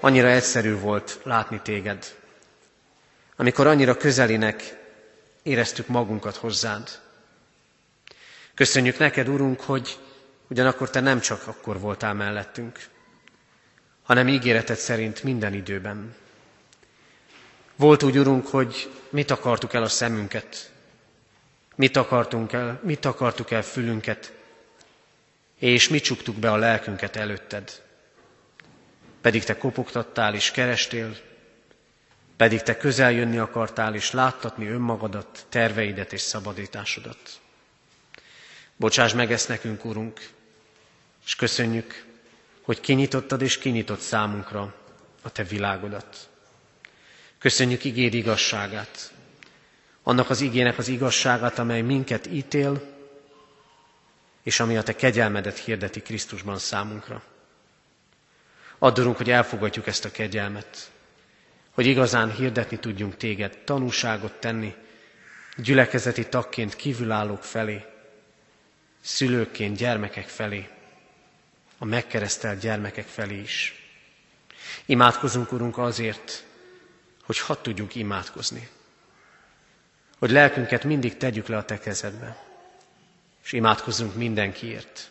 annyira 0.00 0.28
egyszerű 0.28 0.74
volt 0.74 1.20
látni 1.22 1.60
téged. 1.62 2.14
Amikor 3.36 3.66
annyira 3.66 3.96
közelinek 3.96 4.76
éreztük 5.42 5.86
magunkat 5.86 6.36
hozzád. 6.36 6.88
Köszönjük 8.54 8.98
neked, 8.98 9.28
Urunk, 9.28 9.60
hogy 9.60 9.98
ugyanakkor 10.48 10.90
Te 10.90 11.00
nem 11.00 11.20
csak 11.20 11.46
akkor 11.46 11.80
voltál 11.80 12.14
mellettünk, 12.14 12.78
hanem 14.08 14.28
ígéreted 14.28 14.76
szerint 14.76 15.22
minden 15.22 15.52
időben. 15.54 16.14
Volt 17.76 18.02
úgy, 18.02 18.18
Urunk, 18.18 18.46
hogy 18.46 18.90
mit 19.10 19.30
akartuk 19.30 19.74
el 19.74 19.82
a 19.82 19.88
szemünket, 19.88 20.72
mit 21.74 21.96
akartunk 21.96 22.52
el, 22.52 22.80
mit 22.82 23.04
akartuk 23.04 23.50
el 23.50 23.62
fülünket, 23.62 24.32
és 25.58 25.88
mit 25.88 26.02
csuktuk 26.02 26.36
be 26.36 26.50
a 26.52 26.56
lelkünket 26.56 27.16
előtted. 27.16 27.82
Pedig 29.20 29.44
te 29.44 29.56
kopogtattál 29.56 30.34
és 30.34 30.50
kerestél, 30.50 31.16
pedig 32.36 32.62
te 32.62 32.76
közel 32.76 33.12
jönni 33.12 33.38
akartál 33.38 33.94
és 33.94 34.10
láttatni 34.10 34.66
önmagadat, 34.68 35.46
terveidet 35.48 36.12
és 36.12 36.20
szabadításodat. 36.20 37.40
Bocsáss 38.76 39.12
meg 39.12 39.32
ezt 39.32 39.48
nekünk, 39.48 39.84
Urunk, 39.84 40.20
és 41.26 41.34
köszönjük, 41.36 42.06
hogy 42.68 42.80
kinyitottad 42.80 43.42
és 43.42 43.58
kinyitott 43.58 44.00
számunkra 44.00 44.74
a 45.22 45.30
Te 45.32 45.42
világodat. 45.44 46.28
Köszönjük 47.38 47.84
igéd 47.84 48.14
igazságát, 48.14 49.12
annak 50.02 50.30
az 50.30 50.40
igének 50.40 50.78
az 50.78 50.88
igazságát, 50.88 51.58
amely 51.58 51.80
minket 51.80 52.26
ítél, 52.26 52.82
és 54.42 54.60
ami 54.60 54.76
a 54.76 54.82
Te 54.82 54.94
kegyelmedet 54.94 55.58
hirdeti 55.58 56.00
Krisztusban 56.02 56.58
számunkra. 56.58 57.22
Addurunk, 58.78 59.16
hogy 59.16 59.30
elfogadjuk 59.30 59.86
ezt 59.86 60.04
a 60.04 60.10
kegyelmet, 60.10 60.90
hogy 61.70 61.86
igazán 61.86 62.34
hirdetni 62.34 62.78
tudjunk 62.78 63.16
Téged, 63.16 63.58
tanúságot 63.64 64.32
tenni, 64.32 64.74
gyülekezeti 65.56 66.28
tagként 66.28 66.76
kívülállók 66.76 67.42
felé, 67.44 67.84
szülőként 69.00 69.76
gyermekek 69.76 70.26
felé, 70.28 70.68
a 71.78 71.84
megkeresztelt 71.84 72.60
gyermekek 72.60 73.06
felé 73.06 73.40
is. 73.40 73.82
Imádkozunk, 74.86 75.52
Urunk, 75.52 75.78
azért, 75.78 76.44
hogy 77.24 77.38
hadd 77.38 77.62
tudjunk 77.62 77.94
imádkozni. 77.94 78.68
Hogy 80.18 80.30
lelkünket 80.30 80.84
mindig 80.84 81.16
tegyük 81.16 81.46
le 81.46 81.56
a 81.56 81.64
Te 81.64 81.78
kezedbe, 81.78 82.44
és 83.44 83.52
imádkozzunk 83.52 84.14
mindenkiért, 84.14 85.10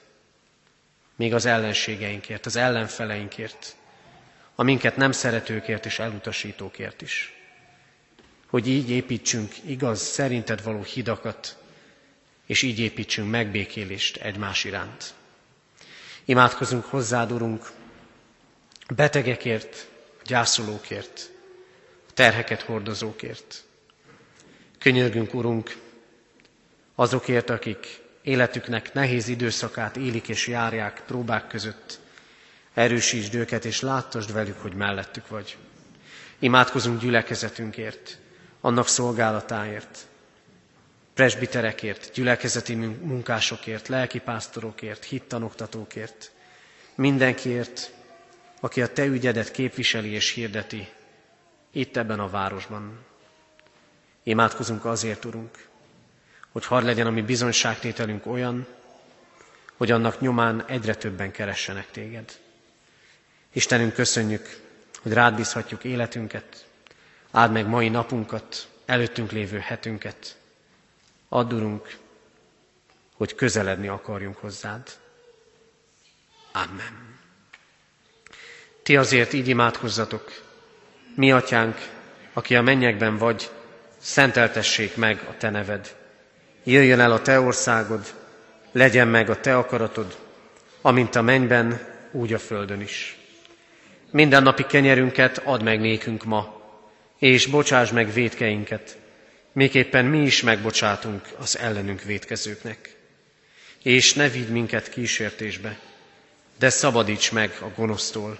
még 1.15 1.33
az 1.33 1.45
ellenségeinkért, 1.45 2.45
az 2.45 2.55
ellenfeleinkért, 2.55 3.75
a 4.55 4.63
minket 4.63 4.95
nem 4.95 5.11
szeretőkért 5.11 5.85
és 5.85 5.99
elutasítókért 5.99 7.01
is. 7.01 7.33
Hogy 8.47 8.67
így 8.67 8.89
építsünk 8.89 9.55
igaz, 9.65 10.01
szerinted 10.01 10.63
való 10.63 10.81
hidakat, 10.83 11.57
és 12.45 12.61
így 12.61 12.79
építsünk 12.79 13.29
megbékélést 13.29 14.17
egymás 14.17 14.63
iránt. 14.63 15.13
Imádkozunk 16.29 16.85
hozzád, 16.85 17.31
Urunk, 17.31 17.69
betegekért, 18.95 19.89
gyászolókért, 20.25 21.31
terheket 22.13 22.61
hordozókért. 22.61 23.63
Könyörgünk, 24.79 25.33
Urunk, 25.33 25.77
azokért, 26.95 27.49
akik 27.49 28.01
életüknek 28.21 28.93
nehéz 28.93 29.27
időszakát 29.27 29.97
élik 29.97 30.27
és 30.27 30.47
járják 30.47 31.03
próbák 31.05 31.47
között. 31.47 31.99
Erősítsd 32.73 33.33
őket, 33.33 33.65
és 33.65 33.81
láttasd 33.81 34.33
velük, 34.33 34.61
hogy 34.61 34.73
mellettük 34.73 35.27
vagy. 35.27 35.57
Imádkozunk 36.39 37.01
gyülekezetünkért, 37.01 38.17
annak 38.61 38.87
szolgálatáért, 38.87 40.07
presbiterekért, 41.17 42.11
gyülekezeti 42.13 42.75
munkásokért, 42.75 43.87
lelkipásztorokért, 43.87 45.03
hittanoktatókért, 45.03 46.31
mindenkiért, 46.95 47.91
aki 48.59 48.81
a 48.81 48.93
Te 48.93 49.05
ügyedet 49.05 49.51
képviseli 49.51 50.09
és 50.09 50.31
hirdeti 50.31 50.87
itt 51.71 51.97
ebben 51.97 52.19
a 52.19 52.29
városban. 52.29 53.05
Imádkozunk 54.23 54.85
azért, 54.85 55.25
Urunk, 55.25 55.67
hogy 56.51 56.65
hadd 56.65 56.83
legyen 56.83 57.07
a 57.07 57.11
mi 57.11 57.21
bizonyságtételünk 57.21 58.25
olyan, 58.25 58.67
hogy 59.77 59.91
annak 59.91 60.19
nyomán 60.19 60.65
egyre 60.67 60.95
többen 60.95 61.31
keressenek 61.31 61.91
Téged. 61.91 62.31
Istenünk, 63.53 63.93
köszönjük, 63.93 64.61
hogy 65.01 65.13
rád 65.13 65.35
bízhatjuk 65.35 65.83
életünket, 65.83 66.67
áld 67.31 67.51
meg 67.51 67.67
mai 67.67 67.89
napunkat, 67.89 68.67
előttünk 68.85 69.31
lévő 69.31 69.57
hetünket. 69.59 70.36
Add, 71.29 71.53
Urunk, 71.53 71.97
hogy 73.15 73.35
közeledni 73.35 73.87
akarjunk 73.87 74.37
hozzád. 74.37 74.89
Amen. 76.51 77.19
Ti 78.83 78.97
azért 78.97 79.33
így 79.33 79.47
imádkozzatok, 79.47 80.31
mi 81.15 81.31
atyánk, 81.31 81.77
aki 82.33 82.55
a 82.55 82.61
mennyekben 82.61 83.17
vagy, 83.17 83.49
szenteltessék 83.97 84.95
meg 84.95 85.25
a 85.29 85.37
te 85.37 85.49
neved. 85.49 85.95
Jöjjön 86.63 86.99
el 86.99 87.11
a 87.11 87.21
te 87.21 87.39
országod, 87.39 88.13
legyen 88.71 89.07
meg 89.07 89.29
a 89.29 89.39
te 89.39 89.57
akaratod, 89.57 90.17
amint 90.81 91.15
a 91.15 91.21
mennyben, 91.21 91.79
úgy 92.11 92.33
a 92.33 92.39
földön 92.39 92.81
is. 92.81 93.17
Minden 94.11 94.43
napi 94.43 94.65
kenyerünket 94.65 95.37
add 95.37 95.63
meg 95.63 95.79
nékünk 95.79 96.23
ma, 96.23 96.61
és 97.17 97.45
bocsáss 97.45 97.91
meg 97.91 98.13
védkeinket, 98.13 98.97
miképpen 99.57 100.05
mi 100.05 100.21
is 100.21 100.41
megbocsátunk 100.41 101.21
az 101.37 101.57
ellenünk 101.57 102.01
védkezőknek. 102.01 102.95
És 103.83 104.13
ne 104.13 104.29
vigy 104.29 104.49
minket 104.49 104.89
kísértésbe, 104.89 105.79
de 106.59 106.69
szabadíts 106.69 107.31
meg 107.31 107.57
a 107.61 107.67
gonosztól, 107.75 108.39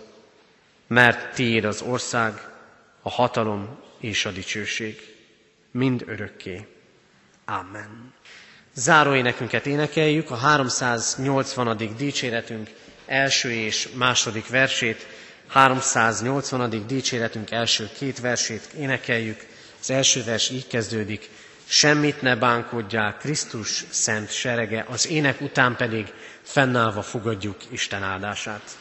mert 0.88 1.36
tiéd 1.36 1.65
az 1.65 1.82
ország, 1.82 2.34
a 3.01 3.10
hatalom 3.10 3.80
és 3.99 4.25
a 4.25 4.32
dicsőség, 4.32 5.15
mind 5.71 6.03
örökké. 6.08 6.67
Amen. 7.45 8.13
Záró 8.73 9.15
énekünket 9.15 9.65
énekeljük, 9.65 10.32
a 10.32 10.36
380. 10.36 11.95
dicséretünk 11.97 12.69
első 13.06 13.51
és 13.51 13.89
második 13.93 14.47
versét, 14.47 15.08
380. 15.47 16.88
dicséretünk 16.88 17.51
első 17.51 17.89
két 17.97 18.19
versét 18.19 18.69
énekeljük. 18.77 19.56
Az 19.82 19.90
első 19.90 20.24
vers 20.24 20.50
így 20.50 20.68
kezdődik, 20.68 21.30
semmit 21.66 22.22
ne 22.22 22.36
bánkodjál, 22.36 23.18
Krisztus 23.18 23.86
szent 23.90 24.32
serege, 24.32 24.86
az 24.90 25.08
ének 25.08 25.42
után 25.42 25.76
pedig 25.76 26.13
fennállva 26.42 27.02
fogadjuk 27.02 27.58
Isten 27.70 28.04
áldását. 28.04 28.78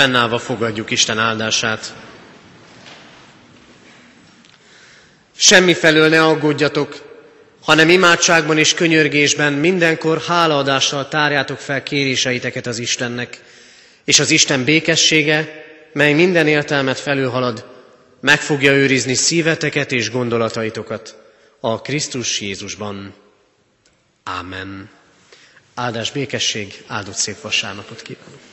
Fennállva 0.00 0.38
fogadjuk 0.38 0.90
Isten 0.90 1.18
áldását. 1.18 1.94
Semmi 5.36 5.74
felől 5.74 6.08
ne 6.08 6.22
aggódjatok, 6.24 6.94
hanem 7.62 7.88
imádságban 7.88 8.58
és 8.58 8.74
könyörgésben 8.74 9.52
mindenkor 9.52 10.20
hálaadással 10.20 11.08
tárjátok 11.08 11.58
fel 11.58 11.82
kéréseiteket 11.82 12.66
az 12.66 12.78
Istennek, 12.78 13.40
és 14.04 14.18
az 14.18 14.30
Isten 14.30 14.64
békessége, 14.64 15.64
mely 15.92 16.12
minden 16.12 16.46
értelmet 16.46 16.98
felülhalad, 16.98 17.66
meg 18.20 18.40
fogja 18.40 18.72
őrizni 18.72 19.14
szíveteket 19.14 19.92
és 19.92 20.10
gondolataitokat 20.10 21.16
a 21.60 21.80
Krisztus 21.80 22.40
Jézusban. 22.40 23.14
Ámen. 24.24 24.88
Áldás 25.74 26.10
békesség, 26.10 26.82
áldott 26.86 27.14
szép 27.16 27.40
vasárnapot 27.40 28.02
kívánok! 28.02 28.49